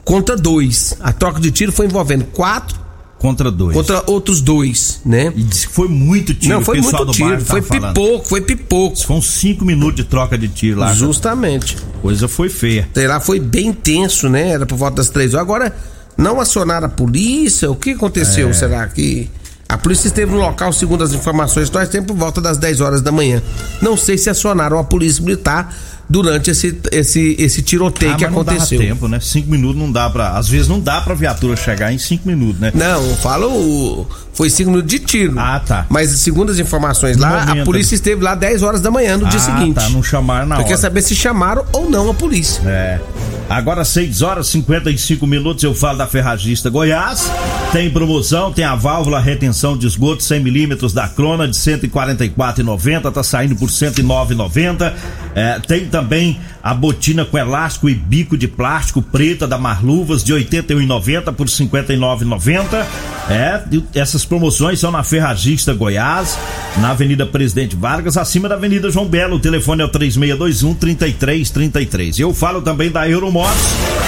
contra 0.05 0.37
dois. 0.37 0.95
A 1.01 1.13
troca 1.13 1.41
de 1.41 1.51
tiro 1.51 1.73
foi 1.73 1.87
envolvendo 1.87 2.25
quatro 2.27 2.79
Contra 3.21 3.51
dois. 3.51 3.77
contra 3.77 4.03
outros 4.07 4.41
dois, 4.41 4.99
né? 5.05 5.31
E 5.37 5.43
disse 5.43 5.69
que 5.69 5.75
foi 5.75 5.89
muito 5.89 6.33
tiro. 6.33 6.55
Não, 6.55 6.65
foi 6.65 6.81
muito 6.81 7.05
do 7.05 7.13
tiro, 7.13 7.39
foi 7.45 7.61
falando. 7.61 7.95
pipoco, 7.95 8.27
foi 8.27 8.41
pipoco. 8.41 8.97
Foram 8.97 9.21
cinco 9.21 9.63
minutos 9.63 9.97
de 9.97 10.05
troca 10.05 10.39
de 10.39 10.49
tiro 10.49 10.81
lá. 10.81 10.95
Justamente. 10.95 11.77
Coisa 12.01 12.27
foi 12.27 12.49
feia. 12.49 12.89
Sei 12.95 13.07
lá, 13.07 13.21
foi 13.21 13.39
bem 13.39 13.75
tenso, 13.75 14.27
né? 14.27 14.49
Era 14.49 14.65
por 14.65 14.79
volta 14.79 14.97
das 14.97 15.11
três 15.11 15.35
horas. 15.35 15.43
Agora, 15.43 15.77
não 16.17 16.41
acionaram 16.41 16.87
a 16.87 16.91
polícia? 16.91 17.71
O 17.71 17.77
que 17.77 17.91
aconteceu? 17.91 18.49
É. 18.49 18.53
Será 18.55 18.87
que. 18.89 19.29
A 19.69 19.79
polícia 19.79 20.09
esteve 20.09 20.33
no 20.33 20.39
local, 20.39 20.73
segundo 20.73 21.05
as 21.05 21.13
informações 21.13 21.69
que 21.69 21.77
nós 21.77 21.89
temos, 21.89 22.09
por 22.09 22.17
volta 22.17 22.41
das 22.41 22.57
10 22.59 22.81
horas 22.81 23.03
da 23.03 23.13
manhã. 23.13 23.41
Não 23.81 23.97
sei 23.97 24.19
se 24.19 24.29
acionaram 24.29 24.79
a 24.81 24.83
polícia 24.83 25.23
militar 25.23 25.73
durante 26.11 26.51
esse, 26.51 26.77
esse, 26.91 27.37
esse 27.39 27.63
tiroteio 27.63 28.13
Ah, 28.13 28.17
que 28.17 28.25
mas 28.25 28.35
não 28.35 28.41
aconteceu. 28.43 28.79
dava 28.81 28.91
tempo, 28.91 29.07
né? 29.09 29.21
Cinco 29.21 29.49
minutos 29.49 29.81
não 29.81 29.91
dá 29.93 30.11
pra. 30.11 30.31
Às 30.37 30.49
vezes 30.49 30.67
não 30.67 30.81
dá 30.81 31.01
pra 31.01 31.15
viatura 31.15 31.55
chegar 31.55 31.93
em 31.93 31.99
cinco 31.99 32.27
minutos, 32.27 32.61
né? 32.61 32.73
Não, 32.75 33.01
eu 33.09 33.17
falo. 33.17 33.47
o- 33.49 34.07
Foi 34.35 34.51
cinco 34.51 34.71
minutos 34.71 34.91
de 34.91 34.99
tiro. 34.99 35.39
Ah, 35.39 35.61
tá. 35.65 35.87
Mas 35.89 36.11
segundo 36.11 36.51
as 36.51 36.59
informações 36.59 37.17
No 37.17 37.23
lá, 37.23 37.43
a 37.43 37.47
momento. 37.47 37.65
polícia 37.65 37.95
esteve 37.95 38.23
lá 38.23 38.35
10 38.35 38.63
horas 38.63 38.81
da 38.81 38.91
manhã 38.91 39.17
no 39.17 39.27
dia 39.29 39.39
ah, 39.39 39.43
seguinte. 39.43 39.75
tá. 39.77 39.89
Não 39.91 40.03
chamaram 40.03 40.47
na 40.47 40.57
Você 40.57 40.61
hora. 40.63 40.69
quer 40.71 40.77
saber 40.79 41.03
se 41.03 41.15
chamaram 41.15 41.65
ou 41.73 41.89
não 41.89 42.11
a 42.11 42.15
polícia. 42.15 42.61
É. 42.67 42.99
Agora 43.51 43.85
6 43.85 44.23
horas 44.23 44.47
e 44.47 44.51
55 44.53 45.27
minutos 45.27 45.65
eu 45.65 45.75
falo 45.75 45.99
da 45.99 46.07
Ferragista 46.07 46.71
Goiás. 46.71 47.29
Tem 47.73 47.91
promoção, 47.91 48.53
tem 48.53 48.65
a 48.65 48.77
válvula 48.77 49.19
retenção 49.19 49.77
de 49.77 49.89
esgoto 49.89 50.23
100 50.23 50.39
milímetros 50.41 50.93
da 50.93 51.09
Crona 51.09 51.49
de 51.49 51.57
144,90, 51.57 53.13
tá 53.13 53.23
saindo 53.25 53.57
por 53.57 53.69
109,90. 53.69 54.93
É, 55.35 55.59
tem 55.67 55.87
também 55.87 56.39
a 56.63 56.73
botina 56.73 57.25
com 57.25 57.37
elástico 57.39 57.89
e 57.89 57.95
bico 57.95 58.37
de 58.37 58.47
plástico 58.47 59.03
preta 59.03 59.49
da 59.49 59.59
Marluvas 59.59 60.23
de 60.23 60.33
81,90 60.33 61.33
por 61.33 61.47
59,90. 61.47 62.87
É, 63.29 63.63
essas 63.95 64.25
promoções 64.25 64.79
são 64.81 64.91
na 64.91 65.03
Ferragista 65.03 65.73
Goiás, 65.73 66.39
na 66.79 66.91
Avenida 66.91 67.25
Presidente 67.27 67.77
Vargas, 67.77 68.17
acima 68.17 68.49
da 68.49 68.55
Avenida 68.55 68.91
João 68.91 69.07
Belo. 69.07 69.37
O 69.37 69.41
telefone 69.41 69.83
é 69.83 69.85
o 69.85 69.89
3621 69.89 70.75
3333. 70.75 72.19
Eu 72.21 72.35
falo 72.35 72.63
também 72.63 72.91
da 72.91 73.09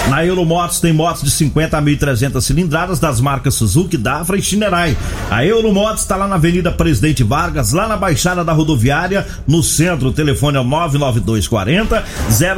Na 0.09 0.25
Euromotos 0.25 0.81
tem 0.81 0.93
motos 0.93 1.23
de 1.23 1.31
50 1.31 1.79
a 1.79 1.83
1.300 1.83 2.41
cilindradas 2.41 2.99
das 2.99 3.21
marcas 3.21 3.55
Suzuki, 3.55 3.97
Dafra 3.97 4.37
e 4.37 4.43
Shinerai. 4.43 4.97
A 5.31 5.45
Euromotos 5.47 6.03
está 6.03 6.17
lá 6.17 6.27
na 6.27 6.35
Avenida 6.35 6.71
Presidente 6.73 7.23
Vargas, 7.23 7.73
lá 7.73 7.87
na 7.87 7.97
Baixada 7.97 8.45
da 8.45 8.53
Rodoviária, 8.53 9.27
no 9.47 9.63
centro. 9.63 10.09
O 10.09 10.13
telefone 10.13 10.57
é 10.57 10.61
o 10.61 10.65
99240 10.65 12.05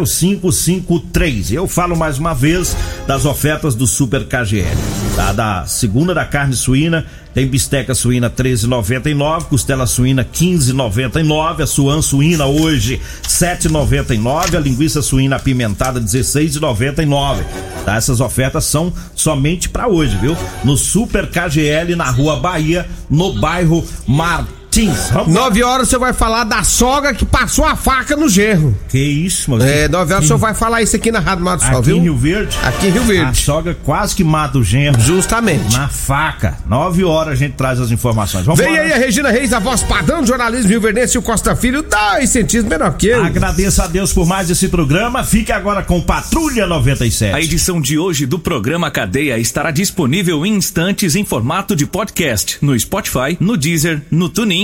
0553. 0.05 1.53
Eu 1.53 1.69
falo 1.69 1.97
mais 1.97 2.19
uma 2.19 2.35
vez 2.35 2.77
das 3.07 3.25
ofertas 3.25 3.75
do 3.75 3.87
Super 3.87 4.25
KGL. 4.25 4.77
Tá? 5.15 5.33
Da 5.33 5.67
segunda 5.67 6.15
da 6.15 6.25
carne 6.25 6.55
suína, 6.55 7.05
tem 7.35 7.49
bisteca 7.49 7.95
suína 7.95 8.31
13,99, 8.31 9.45
costela 9.49 9.87
suína 9.87 10.25
15,99, 10.25 11.63
a 11.63 11.67
suan 11.67 12.01
suína 12.01 12.47
hoje 12.47 13.01
7,99, 13.27 14.57
a 14.57 14.61
linguiça 14.61 15.03
suína 15.03 15.37
apimentada 15.37 16.01
16,99. 16.01 17.43
Tá? 17.85 17.97
Essas 17.97 18.21
ofertas 18.21 18.65
são 18.65 18.93
somente 19.15 19.69
para 19.69 19.89
hoje, 19.89 20.17
viu? 20.17 20.37
No 20.63 20.77
Super 20.77 21.29
KGL 21.29 21.97
na 21.97 22.09
Rua 22.09 22.37
Bahia, 22.37 22.87
no 23.11 23.35
bairro 23.35 23.85
Martins. 24.07 24.64
Lá. 24.83 25.25
9 25.27 25.63
horas 25.63 25.89
você 25.89 25.99
vai 25.99 26.13
falar 26.13 26.45
da 26.45 26.63
sogra 26.63 27.15
que 27.15 27.25
passou 27.25 27.65
a 27.65 27.77
faca 27.77 28.17
no 28.17 28.29
gerro. 28.29 28.77
Que 28.89 28.99
isso, 28.99 29.51
mano? 29.51 29.65
É, 29.65 29.89
9 29.89 30.13
horas 30.13 30.25
o 30.25 30.29
senhor 30.29 30.39
vai 30.39 30.55
falar 30.55 30.83
isso 30.83 30.97
aqui 30.97 31.11
na 31.13 31.21
Rádio 31.21 31.45
Mato 31.45 31.63
Sol, 31.63 31.73
Aqui 31.79 31.83
viu? 31.87 31.97
em 31.97 32.01
Rio 32.03 32.17
Verde. 32.17 32.57
Aqui 32.63 32.87
em 32.89 32.91
Rio 32.91 33.03
Verde. 33.05 33.31
A 33.31 33.35
sogra 33.35 33.77
quase 33.85 34.15
que 34.15 34.25
mata 34.25 34.59
o 34.59 34.65
genro. 34.65 35.01
Justamente. 35.01 35.73
Na 35.77 35.89
faca. 35.89 36.57
Nove 36.67 37.05
horas 37.05 37.35
a 37.35 37.37
gente 37.37 37.55
traz 37.55 37.81
as 37.81 37.91
informações. 37.91 38.45
Vamos 38.45 38.61
Vem 38.61 38.79
aí 38.79 38.93
a 38.93 38.97
Regina 38.97 39.31
Reis, 39.31 39.53
a 39.53 39.59
voz 39.59 39.83
padrão 39.83 40.21
do 40.23 40.27
jornalismo 40.27 40.71
Rio 40.71 40.81
Verdense 40.81 41.17
e 41.17 41.19
o 41.19 41.23
Costa 41.23 41.55
Filho, 41.55 41.83
dois 41.83 42.31
centímetros 42.31 42.65
menor 42.71 42.95
que 42.97 43.09
eu. 43.09 43.23
Agradeço 43.25 43.83
a 43.83 43.87
Deus 43.87 44.13
por 44.13 44.27
mais 44.27 44.51
esse 44.51 44.69
programa. 44.69 45.23
Fique 45.25 45.53
agora 45.53 45.83
com 45.83 46.01
Patrulha 46.01 46.67
97. 46.67 47.35
A 47.35 47.41
edição 47.41 47.81
de 47.81 47.99
hoje 47.99 48.27
do 48.27 48.39
programa 48.39 48.91
Cadeia 48.91 49.39
estará 49.39 49.71
disponível 49.71 50.45
em 50.47 50.55
instantes 50.55 51.15
em 51.15 51.25
formato 51.25 51.75
de 51.77 51.87
podcast 51.87 52.59
no 52.61 52.79
Spotify, 52.79 53.37
no 53.41 53.57
Deezer, 53.57 54.03
no 54.11 54.29
TuneIn, 54.29 54.64